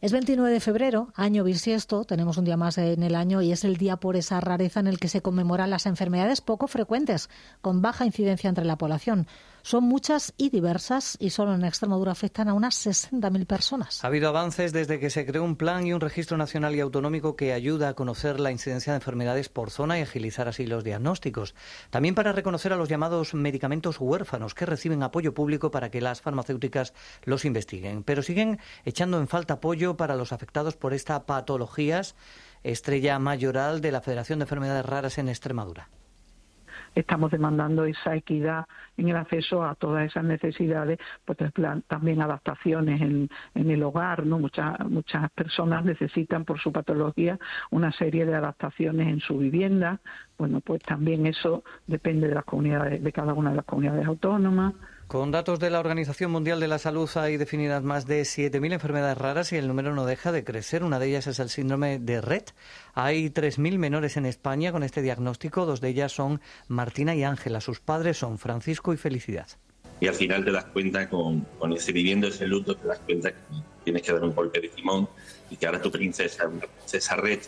Es 0.00 0.12
29 0.12 0.50
de 0.52 0.60
febrero, 0.60 1.08
año 1.14 1.44
bisiesto, 1.44 2.04
tenemos 2.04 2.36
un 2.38 2.44
día 2.44 2.56
más 2.56 2.78
en 2.78 3.02
el 3.02 3.14
año 3.14 3.40
y 3.40 3.52
es 3.52 3.64
el 3.64 3.76
día 3.76 3.96
por 3.96 4.16
esa 4.16 4.40
rareza 4.40 4.80
en 4.80 4.86
el 4.86 4.98
que 4.98 5.08
se 5.08 5.22
conmemoran 5.22 5.70
las 5.70 5.86
enfermedades 5.86 6.40
poco 6.40 6.66
frecuentes, 6.66 7.30
con 7.60 7.82
baja 7.82 8.04
incidencia 8.04 8.48
entre 8.48 8.64
la 8.64 8.76
población. 8.76 9.26
Son 9.66 9.82
muchas 9.82 10.34
y 10.36 10.50
diversas 10.50 11.16
y 11.18 11.30
solo 11.30 11.54
en 11.54 11.64
Extremadura 11.64 12.12
afectan 12.12 12.50
a 12.50 12.52
unas 12.52 12.86
60.000 12.86 13.46
personas. 13.46 14.04
Ha 14.04 14.08
habido 14.08 14.28
avances 14.28 14.74
desde 14.74 15.00
que 15.00 15.08
se 15.08 15.24
creó 15.24 15.42
un 15.42 15.56
plan 15.56 15.86
y 15.86 15.94
un 15.94 16.02
registro 16.02 16.36
nacional 16.36 16.74
y 16.74 16.80
autonómico 16.80 17.34
que 17.34 17.54
ayuda 17.54 17.88
a 17.88 17.94
conocer 17.94 18.40
la 18.40 18.50
incidencia 18.50 18.92
de 18.92 18.98
enfermedades 18.98 19.48
por 19.48 19.70
zona 19.70 19.98
y 19.98 20.02
agilizar 20.02 20.48
así 20.48 20.66
los 20.66 20.84
diagnósticos. 20.84 21.54
También 21.88 22.14
para 22.14 22.32
reconocer 22.32 22.74
a 22.74 22.76
los 22.76 22.90
llamados 22.90 23.32
medicamentos 23.32 23.96
huérfanos 23.98 24.52
que 24.52 24.66
reciben 24.66 25.02
apoyo 25.02 25.32
público 25.32 25.70
para 25.70 25.90
que 25.90 26.02
las 26.02 26.20
farmacéuticas 26.20 26.92
los 27.22 27.46
investiguen. 27.46 28.04
Pero 28.04 28.22
siguen 28.22 28.58
echando 28.84 29.18
en 29.18 29.28
falta 29.28 29.54
apoyo 29.54 29.96
para 29.96 30.14
los 30.14 30.34
afectados 30.34 30.76
por 30.76 30.92
esta 30.92 31.24
patologías, 31.24 32.16
estrella 32.64 33.18
mayoral 33.18 33.80
de 33.80 33.92
la 33.92 34.02
Federación 34.02 34.40
de 34.40 34.42
Enfermedades 34.42 34.84
Raras 34.84 35.16
en 35.16 35.30
Extremadura 35.30 35.88
estamos 36.94 37.30
demandando 37.30 37.84
esa 37.84 38.14
equidad 38.14 38.66
en 38.96 39.08
el 39.08 39.16
acceso 39.16 39.64
a 39.64 39.74
todas 39.74 40.06
esas 40.06 40.24
necesidades, 40.24 40.98
pues 41.24 41.38
también 41.88 42.22
adaptaciones 42.22 43.00
en, 43.00 43.28
el 43.54 43.82
hogar, 43.82 44.26
¿no? 44.26 44.38
Muchas, 44.38 44.78
muchas 44.88 45.30
personas 45.30 45.84
necesitan 45.84 46.44
por 46.44 46.60
su 46.60 46.72
patología 46.72 47.38
una 47.70 47.92
serie 47.92 48.26
de 48.26 48.34
adaptaciones 48.34 49.08
en 49.08 49.20
su 49.20 49.38
vivienda, 49.38 50.00
bueno, 50.38 50.60
pues 50.60 50.82
también 50.82 51.26
eso 51.26 51.64
depende 51.86 52.28
de 52.28 52.34
las 52.34 52.44
comunidades, 52.44 53.02
de 53.02 53.12
cada 53.12 53.34
una 53.34 53.50
de 53.50 53.56
las 53.56 53.64
comunidades 53.64 54.06
autónomas. 54.06 54.74
Con 55.14 55.30
datos 55.30 55.60
de 55.60 55.70
la 55.70 55.78
Organización 55.78 56.32
Mundial 56.32 56.58
de 56.58 56.66
la 56.66 56.80
Salud 56.80 57.08
hay 57.14 57.36
definidas 57.36 57.84
más 57.84 58.04
de 58.04 58.22
7.000 58.22 58.72
enfermedades 58.72 59.16
raras 59.16 59.52
y 59.52 59.56
el 59.56 59.68
número 59.68 59.94
no 59.94 60.06
deja 60.06 60.32
de 60.32 60.42
crecer. 60.42 60.82
Una 60.82 60.98
de 60.98 61.06
ellas 61.06 61.28
es 61.28 61.38
el 61.38 61.50
síndrome 61.50 62.00
de 62.00 62.20
Red. 62.20 62.42
Hay 62.94 63.30
3.000 63.30 63.78
menores 63.78 64.16
en 64.16 64.26
España 64.26 64.72
con 64.72 64.82
este 64.82 65.02
diagnóstico. 65.02 65.66
Dos 65.66 65.80
de 65.80 65.90
ellas 65.90 66.10
son 66.10 66.40
Martina 66.66 67.14
y 67.14 67.22
Ángela. 67.22 67.60
Sus 67.60 67.78
padres 67.78 68.18
son 68.18 68.38
Francisco 68.38 68.92
y 68.92 68.96
Felicidad. 68.96 69.46
Y 70.00 70.08
al 70.08 70.16
final 70.16 70.44
te 70.44 70.50
das 70.50 70.64
cuenta, 70.64 71.08
con, 71.08 71.42
con 71.60 71.72
ese 71.72 71.92
viviendo 71.92 72.26
ese 72.26 72.48
luto, 72.48 72.74
te 72.74 72.88
das 72.88 72.98
cuenta 72.98 73.30
que 73.30 73.38
tienes 73.84 74.02
que 74.02 74.12
dar 74.12 74.24
un 74.24 74.34
golpe 74.34 74.60
de 74.60 74.68
timón 74.70 75.08
y 75.48 75.56
que 75.56 75.66
ahora 75.66 75.80
tu 75.80 75.92
princesa 75.92 76.42
es 76.42 76.50
una 76.50 76.66
princesa 76.66 77.14
Red 77.14 77.38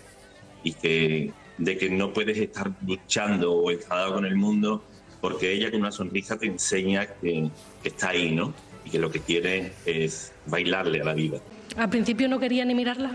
y 0.62 0.72
que 0.72 1.32
de 1.58 1.76
que 1.76 1.90
no 1.90 2.12
puedes 2.12 2.38
estar 2.38 2.70
luchando 2.86 3.54
o 3.54 3.72
enfadado 3.72 4.14
con 4.14 4.24
el 4.24 4.36
mundo 4.36 4.84
porque 5.20 5.52
ella 5.52 5.70
con 5.70 5.80
una 5.80 5.92
sonrisa 5.92 6.38
te 6.38 6.46
enseña 6.46 7.06
que, 7.06 7.50
está 7.84 8.10
ahí, 8.10 8.34
¿no? 8.34 8.52
Y 8.84 8.90
que 8.90 8.98
lo 8.98 9.10
que 9.10 9.20
quiere 9.20 9.72
es 9.84 10.32
bailarle 10.46 11.00
a 11.00 11.04
la 11.04 11.14
vida. 11.14 11.38
Al 11.76 11.90
principio 11.90 12.28
no 12.28 12.38
quería 12.38 12.64
ni 12.64 12.74
mirarla. 12.74 13.10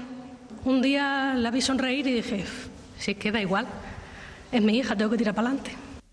Un 0.65 0.81
día 0.81 1.33
la 1.35 1.49
vi 1.51 1.61
sonreír 1.61 2.05
y 2.07 2.13
dije, 2.13 2.43
si 2.97 3.15
queda 3.15 3.41
igual, 3.41 3.67
es 4.51 4.61
mi 4.61 4.77
hija, 4.77 4.95
tengo 4.95 5.11
que 5.11 5.17
tirar 5.17 5.33
para 5.33 5.47
adelante. 5.47 5.71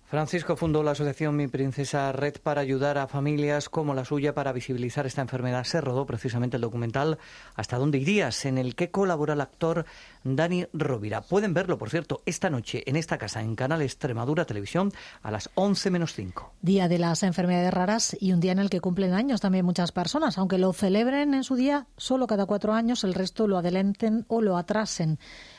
Francisco 0.08 0.56
fundó 0.56 0.82
la 0.82 0.92
asociación 0.92 1.36
Mi 1.36 1.48
Princesa 1.48 2.10
Red 2.12 2.36
para 2.42 2.62
ayudar 2.62 2.96
a 2.96 3.08
familias 3.08 3.68
como 3.68 3.92
la 3.92 4.06
suya 4.06 4.34
para 4.34 4.52
visibilizar 4.52 5.04
esta 5.04 5.20
enfermedad. 5.20 5.64
Se 5.64 5.82
rodó 5.82 6.06
precisamente 6.06 6.56
el 6.56 6.62
documental 6.62 7.18
Hasta 7.54 7.76
dónde 7.76 7.98
irías, 7.98 8.46
en 8.46 8.56
el 8.56 8.74
que 8.74 8.90
colabora 8.90 9.34
el 9.34 9.42
actor 9.42 9.84
Dani 10.24 10.66
Rovira. 10.72 11.20
Pueden 11.20 11.52
verlo, 11.52 11.76
por 11.76 11.90
cierto, 11.90 12.22
esta 12.24 12.48
noche 12.48 12.84
en 12.86 12.96
esta 12.96 13.18
casa, 13.18 13.42
en 13.42 13.54
Canal 13.54 13.82
Extremadura 13.82 14.46
Televisión, 14.46 14.92
a 15.22 15.30
las 15.30 15.50
11 15.56 15.90
menos 15.90 16.14
5. 16.14 16.54
Día 16.62 16.88
de 16.88 16.98
las 16.98 17.22
enfermedades 17.22 17.74
raras 17.74 18.16
y 18.18 18.32
un 18.32 18.40
día 18.40 18.52
en 18.52 18.60
el 18.60 18.70
que 18.70 18.80
cumplen 18.80 19.12
años 19.12 19.42
también 19.42 19.66
muchas 19.66 19.92
personas. 19.92 20.38
Aunque 20.38 20.56
lo 20.56 20.72
celebren 20.72 21.34
en 21.34 21.44
su 21.44 21.54
día 21.54 21.86
solo 21.98 22.26
cada 22.26 22.46
cuatro 22.46 22.72
años, 22.72 23.04
el 23.04 23.12
resto 23.12 23.46
lo 23.46 23.58
adelanten 23.58 24.24
o 24.28 24.40
lo 24.40 24.56
atrasen. 24.56 25.18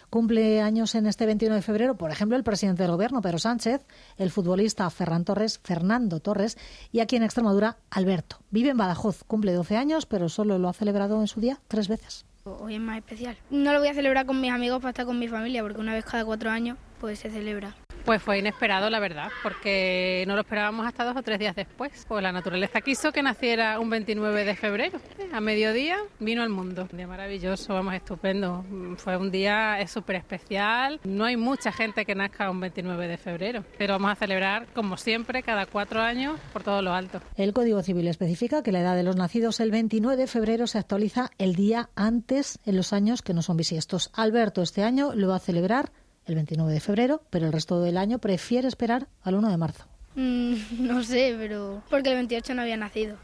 Cumple 0.09 0.61
años 0.61 0.95
en 0.95 1.05
este 1.05 1.27
21 1.27 1.53
de 1.53 1.61
febrero, 1.61 1.95
por 1.95 2.09
ejemplo, 2.09 2.35
el 2.35 2.43
presidente 2.43 2.81
del 2.81 2.91
Gobierno, 2.91 3.21
Pedro 3.21 3.37
Sánchez, 3.37 3.85
el 4.17 4.31
futbolista 4.31 4.89
Ferran 4.89 5.23
Torres, 5.23 5.59
Fernando 5.63 6.19
Torres, 6.19 6.57
y 6.91 6.99
aquí 6.99 7.15
en 7.15 7.21
Extremadura, 7.21 7.77
Alberto. 7.91 8.37
Vive 8.49 8.69
en 8.69 8.77
Badajoz, 8.77 9.23
cumple 9.25 9.53
12 9.53 9.77
años, 9.77 10.07
pero 10.07 10.27
solo 10.27 10.57
lo 10.57 10.67
ha 10.67 10.73
celebrado 10.73 11.21
en 11.21 11.27
su 11.27 11.41
día 11.41 11.59
tres 11.67 11.87
veces. 11.87 12.25
Hoy 12.43 12.75
es 12.75 12.81
más 12.81 12.97
especial. 12.97 13.37
No 13.51 13.71
lo 13.71 13.79
voy 13.79 13.89
a 13.89 13.93
celebrar 13.93 14.25
con 14.25 14.41
mis 14.41 14.51
amigos 14.51 14.79
para 14.79 14.89
estar 14.89 15.05
con 15.05 15.19
mi 15.19 15.27
familia, 15.27 15.61
porque 15.61 15.79
una 15.79 15.93
vez 15.93 16.05
cada 16.05 16.25
cuatro 16.25 16.49
años 16.49 16.77
pues 16.99 17.19
se 17.19 17.29
celebra. 17.29 17.75
Pues 18.09 18.23
fue 18.23 18.39
inesperado, 18.39 18.89
la 18.89 18.99
verdad, 18.99 19.29
porque 19.43 20.23
no 20.25 20.33
lo 20.33 20.41
esperábamos 20.41 20.87
hasta 20.87 21.03
dos 21.03 21.15
o 21.15 21.21
tres 21.21 21.37
días 21.37 21.55
después. 21.55 21.91
Pues 22.07 22.23
la 22.23 22.31
naturaleza 22.31 22.81
quiso 22.81 23.11
que 23.11 23.21
naciera 23.21 23.79
un 23.79 23.91
29 23.91 24.45
de 24.45 24.55
febrero. 24.55 24.99
A 25.31 25.39
mediodía 25.39 25.99
vino 26.19 26.41
al 26.41 26.49
mundo. 26.49 26.87
Un 26.91 26.97
día 26.97 27.05
maravilloso, 27.05 27.71
vamos, 27.75 27.93
estupendo. 27.93 28.65
Fue 28.97 29.15
un 29.15 29.29
día 29.29 29.77
súper 29.85 30.15
especial. 30.15 30.99
No 31.03 31.25
hay 31.25 31.37
mucha 31.37 31.71
gente 31.71 32.03
que 32.03 32.15
nazca 32.15 32.49
un 32.49 32.59
29 32.59 33.07
de 33.07 33.17
febrero, 33.17 33.63
pero 33.77 33.93
vamos 33.93 34.11
a 34.11 34.15
celebrar, 34.15 34.65
como 34.73 34.97
siempre, 34.97 35.43
cada 35.43 35.67
cuatro 35.67 36.01
años 36.01 36.39
por 36.51 36.63
todo 36.63 36.81
lo 36.81 36.93
alto. 36.93 37.21
El 37.35 37.53
Código 37.53 37.83
Civil 37.83 38.07
especifica 38.07 38.63
que 38.63 38.71
la 38.71 38.79
edad 38.79 38.95
de 38.95 39.03
los 39.03 39.17
nacidos 39.17 39.59
el 39.59 39.69
29 39.69 40.17
de 40.17 40.25
febrero 40.25 40.65
se 40.65 40.79
actualiza 40.79 41.29
el 41.37 41.53
día 41.53 41.91
antes 41.93 42.57
en 42.65 42.75
los 42.75 42.91
años 42.91 43.21
que 43.21 43.35
no 43.35 43.43
son 43.43 43.57
bisiestos. 43.57 44.09
Alberto 44.15 44.63
este 44.63 44.81
año 44.81 45.11
lo 45.13 45.27
va 45.27 45.35
a 45.35 45.39
celebrar 45.39 45.91
el 46.29 46.35
29 46.35 46.71
de 46.71 46.79
febrero, 46.79 47.21
pero 47.29 47.47
el 47.47 47.53
resto 47.53 47.81
del 47.81 47.97
año 47.97 48.19
prefiere 48.19 48.67
esperar 48.67 49.07
al 49.23 49.35
1 49.35 49.49
de 49.49 49.57
marzo. 49.57 49.85
Mm, 50.15 50.55
no 50.79 51.03
sé, 51.03 51.35
pero 51.37 51.83
porque 51.89 52.09
el 52.09 52.15
28 52.15 52.53
no 52.53 52.61
había 52.61 52.77
nacido. 52.77 53.17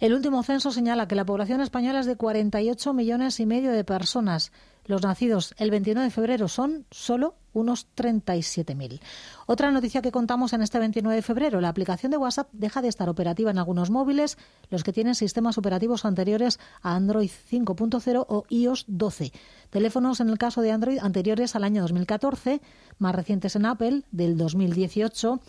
El 0.00 0.14
último 0.14 0.42
censo 0.42 0.72
señala 0.72 1.06
que 1.06 1.14
la 1.14 1.26
población 1.26 1.60
española 1.60 2.00
es 2.00 2.06
de 2.06 2.16
48 2.16 2.94
millones 2.94 3.38
y 3.38 3.44
medio 3.44 3.70
de 3.70 3.84
personas. 3.84 4.50
Los 4.86 5.02
nacidos 5.02 5.54
el 5.58 5.70
29 5.70 6.06
de 6.06 6.10
febrero 6.10 6.48
son 6.48 6.86
solo 6.90 7.34
unos 7.52 7.86
37.000. 7.96 8.98
Otra 9.44 9.70
noticia 9.70 10.00
que 10.00 10.10
contamos 10.10 10.54
en 10.54 10.62
este 10.62 10.78
29 10.78 11.16
de 11.16 11.22
febrero, 11.22 11.60
la 11.60 11.68
aplicación 11.68 12.10
de 12.10 12.16
WhatsApp 12.16 12.48
deja 12.52 12.80
de 12.80 12.88
estar 12.88 13.10
operativa 13.10 13.50
en 13.50 13.58
algunos 13.58 13.90
móviles, 13.90 14.38
los 14.70 14.84
que 14.84 14.92
tienen 14.94 15.14
sistemas 15.14 15.58
operativos 15.58 16.06
anteriores 16.06 16.58
a 16.80 16.94
Android 16.94 17.30
5.0 17.50 18.24
o 18.26 18.44
iOS 18.48 18.84
12. 18.88 19.32
Teléfonos 19.68 20.20
en 20.20 20.30
el 20.30 20.38
caso 20.38 20.62
de 20.62 20.72
Android 20.72 20.98
anteriores 20.98 21.54
al 21.56 21.64
año 21.64 21.82
2014, 21.82 22.62
más 22.98 23.14
recientes 23.14 23.54
en 23.54 23.66
Apple 23.66 24.02
del 24.12 24.38
2018. 24.38 25.40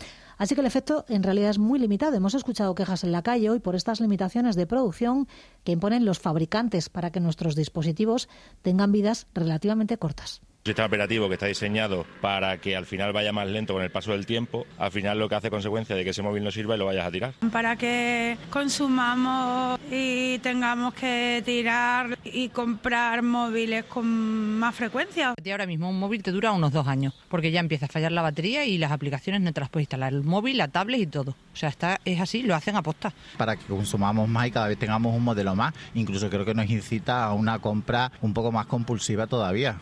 Así 0.42 0.56
que 0.56 0.62
el 0.62 0.66
efecto 0.66 1.06
en 1.08 1.22
realidad 1.22 1.52
es 1.52 1.60
muy 1.60 1.78
limitado. 1.78 2.16
Hemos 2.16 2.34
escuchado 2.34 2.74
quejas 2.74 3.04
en 3.04 3.12
la 3.12 3.22
calle 3.22 3.52
hoy 3.52 3.60
por 3.60 3.76
estas 3.76 4.02
limitaciones 4.02 4.56
de 4.56 4.66
producción 4.66 5.28
que 5.64 5.74
imponen 5.74 6.04
los 6.04 6.18
fabricantes 6.18 6.90
para 6.90 7.12
que 7.12 7.20
nuestros 7.20 7.54
dispositivos 7.56 8.28
tengan 8.64 8.92
vidas 8.92 9.28
relativamente 9.36 10.00
cortas. 10.00 10.42
Un 10.64 10.70
sistema 10.70 10.86
operativo 10.86 11.28
que 11.28 11.34
está 11.34 11.48
diseñado 11.48 12.06
para 12.22 12.60
que 12.60 12.76
al 12.76 12.86
final 12.86 13.12
vaya 13.14 13.34
más 13.34 13.48
lento 13.48 13.74
con 13.74 13.82
el 13.82 13.90
paso 13.90 14.12
del 14.12 14.28
tiempo, 14.28 14.68
al 14.78 14.92
final 14.92 15.18
lo 15.18 15.28
que 15.28 15.34
hace 15.34 15.50
consecuencia 15.50 15.96
de 15.96 16.04
que 16.04 16.12
ese 16.12 16.22
móvil 16.22 16.44
no 16.44 16.52
sirva 16.52 16.76
y 16.76 16.78
lo 16.78 16.86
vayas 16.86 17.08
a 17.08 17.12
tirar. 17.12 17.34
Para 17.52 17.76
que 17.78 18.38
consumamos 18.52 19.80
y 19.90 20.38
tengamos 20.38 20.94
que 20.94 21.42
tirar 21.44 22.16
y 22.24 22.50
comprar 22.50 23.24
móviles 23.24 23.86
con 23.86 24.60
más 24.60 24.76
frecuencia. 24.76 25.34
Y 25.44 25.50
ahora 25.50 25.66
mismo 25.66 25.90
un 25.90 25.98
móvil 25.98 26.22
te 26.22 26.30
dura 26.30 26.52
unos 26.52 26.72
dos 26.72 26.88
años, 26.88 27.16
porque 27.28 27.50
ya 27.50 27.60
empieza 27.60 27.88
a 27.88 27.90
fallar 27.90 28.12
la 28.12 28.22
batería 28.22 28.64
y 28.64 28.78
las 28.78 28.92
aplicaciones 28.92 29.42
no 29.42 29.52
te 29.54 29.62
las 29.62 29.70
puedes 29.72 29.86
instalar, 29.86 30.14
el 30.14 30.22
móvil, 30.22 30.58
la 30.58 30.68
tablet 30.68 31.02
y 31.02 31.08
todo. 31.08 31.32
O 31.32 31.56
sea, 31.56 31.70
está, 31.70 32.00
es 32.06 32.22
así, 32.22 32.44
lo 32.44 32.54
hacen 32.54 32.76
a 32.76 32.84
posta. 32.84 33.12
Para 33.36 33.56
que 33.56 33.66
consumamos 33.66 34.30
más 34.30 34.46
y 34.46 34.52
cada 34.52 34.68
vez 34.68 34.78
tengamos 34.78 35.16
un 35.16 35.24
modelo 35.24 35.56
más, 35.56 35.74
incluso 35.96 36.30
creo 36.30 36.46
que 36.46 36.54
nos 36.54 36.70
incita 36.70 37.24
a 37.24 37.34
una 37.34 37.58
compra 37.58 38.12
un 38.22 38.36
poco 38.36 38.52
más 38.52 38.68
compulsiva 38.68 39.26
todavía. 39.26 39.82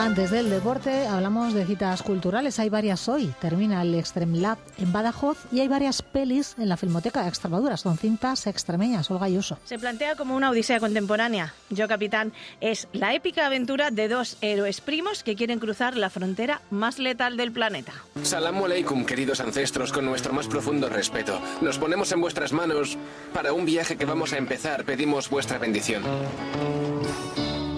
Antes 0.00 0.30
del 0.30 0.48
deporte 0.48 1.06
hablamos 1.06 1.52
de 1.52 1.66
citas 1.66 2.02
culturales. 2.02 2.58
Hay 2.58 2.70
varias 2.70 3.06
hoy. 3.06 3.34
Termina 3.38 3.82
el 3.82 3.94
Extreme 3.94 4.38
Lab 4.38 4.56
en 4.78 4.94
Badajoz 4.94 5.36
y 5.52 5.60
hay 5.60 5.68
varias 5.68 6.00
pelis 6.00 6.54
en 6.56 6.70
la 6.70 6.78
Filmoteca 6.78 7.22
de 7.22 7.28
Extremadura. 7.28 7.76
Son 7.76 7.98
cintas 7.98 8.46
extremeñas. 8.46 9.10
Olga 9.10 9.26
Ayuso. 9.26 9.58
Se 9.64 9.78
plantea 9.78 10.16
como 10.16 10.36
una 10.36 10.48
odisea 10.48 10.80
contemporánea. 10.80 11.52
Yo 11.68 11.86
Capitán 11.86 12.32
es 12.62 12.88
la 12.94 13.12
épica 13.12 13.44
aventura 13.44 13.90
de 13.90 14.08
dos 14.08 14.38
héroes 14.40 14.80
primos 14.80 15.22
que 15.22 15.36
quieren 15.36 15.58
cruzar 15.58 15.94
la 15.98 16.08
frontera 16.08 16.62
más 16.70 16.98
letal 16.98 17.36
del 17.36 17.52
planeta. 17.52 17.92
Salam 18.22 18.64
aleikum, 18.64 19.04
queridos 19.04 19.40
ancestros, 19.40 19.92
con 19.92 20.06
nuestro 20.06 20.32
más 20.32 20.48
profundo 20.48 20.88
respeto. 20.88 21.38
Nos 21.60 21.78
ponemos 21.78 22.10
en 22.12 22.22
vuestras 22.22 22.54
manos 22.54 22.96
para 23.34 23.52
un 23.52 23.66
viaje 23.66 23.98
que 23.98 24.06
vamos 24.06 24.32
a 24.32 24.38
empezar. 24.38 24.84
Pedimos 24.84 25.28
vuestra 25.28 25.58
bendición. 25.58 26.02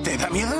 ¿Te 0.04 0.16
da 0.16 0.30
miedo? 0.30 0.54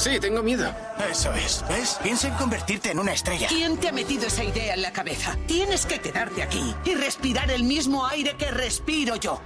Sí, 0.00 0.18
tengo 0.18 0.42
miedo. 0.42 0.74
Eso 1.10 1.30
es. 1.34 1.62
¿Ves? 1.68 1.98
Piensa 2.02 2.28
en 2.28 2.34
convertirte 2.34 2.90
en 2.90 2.98
una 2.98 3.12
estrella. 3.12 3.48
¿Quién 3.48 3.76
te 3.76 3.90
ha 3.90 3.92
metido 3.92 4.28
esa 4.28 4.42
idea 4.42 4.72
en 4.72 4.80
la 4.80 4.94
cabeza? 4.94 5.36
Tienes 5.46 5.84
que 5.84 6.00
quedarte 6.00 6.42
aquí 6.42 6.74
y 6.86 6.94
respirar 6.94 7.50
el 7.50 7.64
mismo 7.64 8.06
aire 8.06 8.34
que 8.38 8.50
respiro 8.50 9.16
yo. 9.16 9.42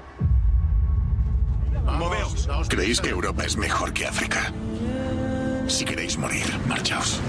Moveos. 1.84 2.48
¿Creéis 2.68 3.00
que 3.00 3.08
Europa 3.08 3.44
es 3.44 3.56
mejor 3.56 3.92
que 3.92 4.06
África? 4.06 4.52
Si 5.66 5.84
queréis 5.84 6.16
morir, 6.16 6.46
marchaos. 6.68 7.20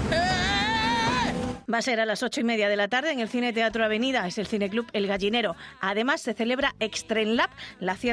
Va 1.72 1.78
a 1.78 1.82
ser 1.82 1.98
a 1.98 2.06
las 2.06 2.22
ocho 2.22 2.40
y 2.40 2.44
media 2.44 2.68
de 2.68 2.76
la 2.76 2.86
tarde 2.86 3.10
en 3.10 3.18
el 3.18 3.28
Cine 3.28 3.52
Teatro 3.52 3.84
Avenida. 3.84 4.24
Es 4.28 4.38
el 4.38 4.46
Cineclub 4.46 4.86
El 4.92 5.08
Gallinero. 5.08 5.56
Además, 5.80 6.20
se 6.20 6.32
celebra 6.32 6.76
Extreme 6.78 7.34
Lab, 7.34 7.50
la 7.80 7.96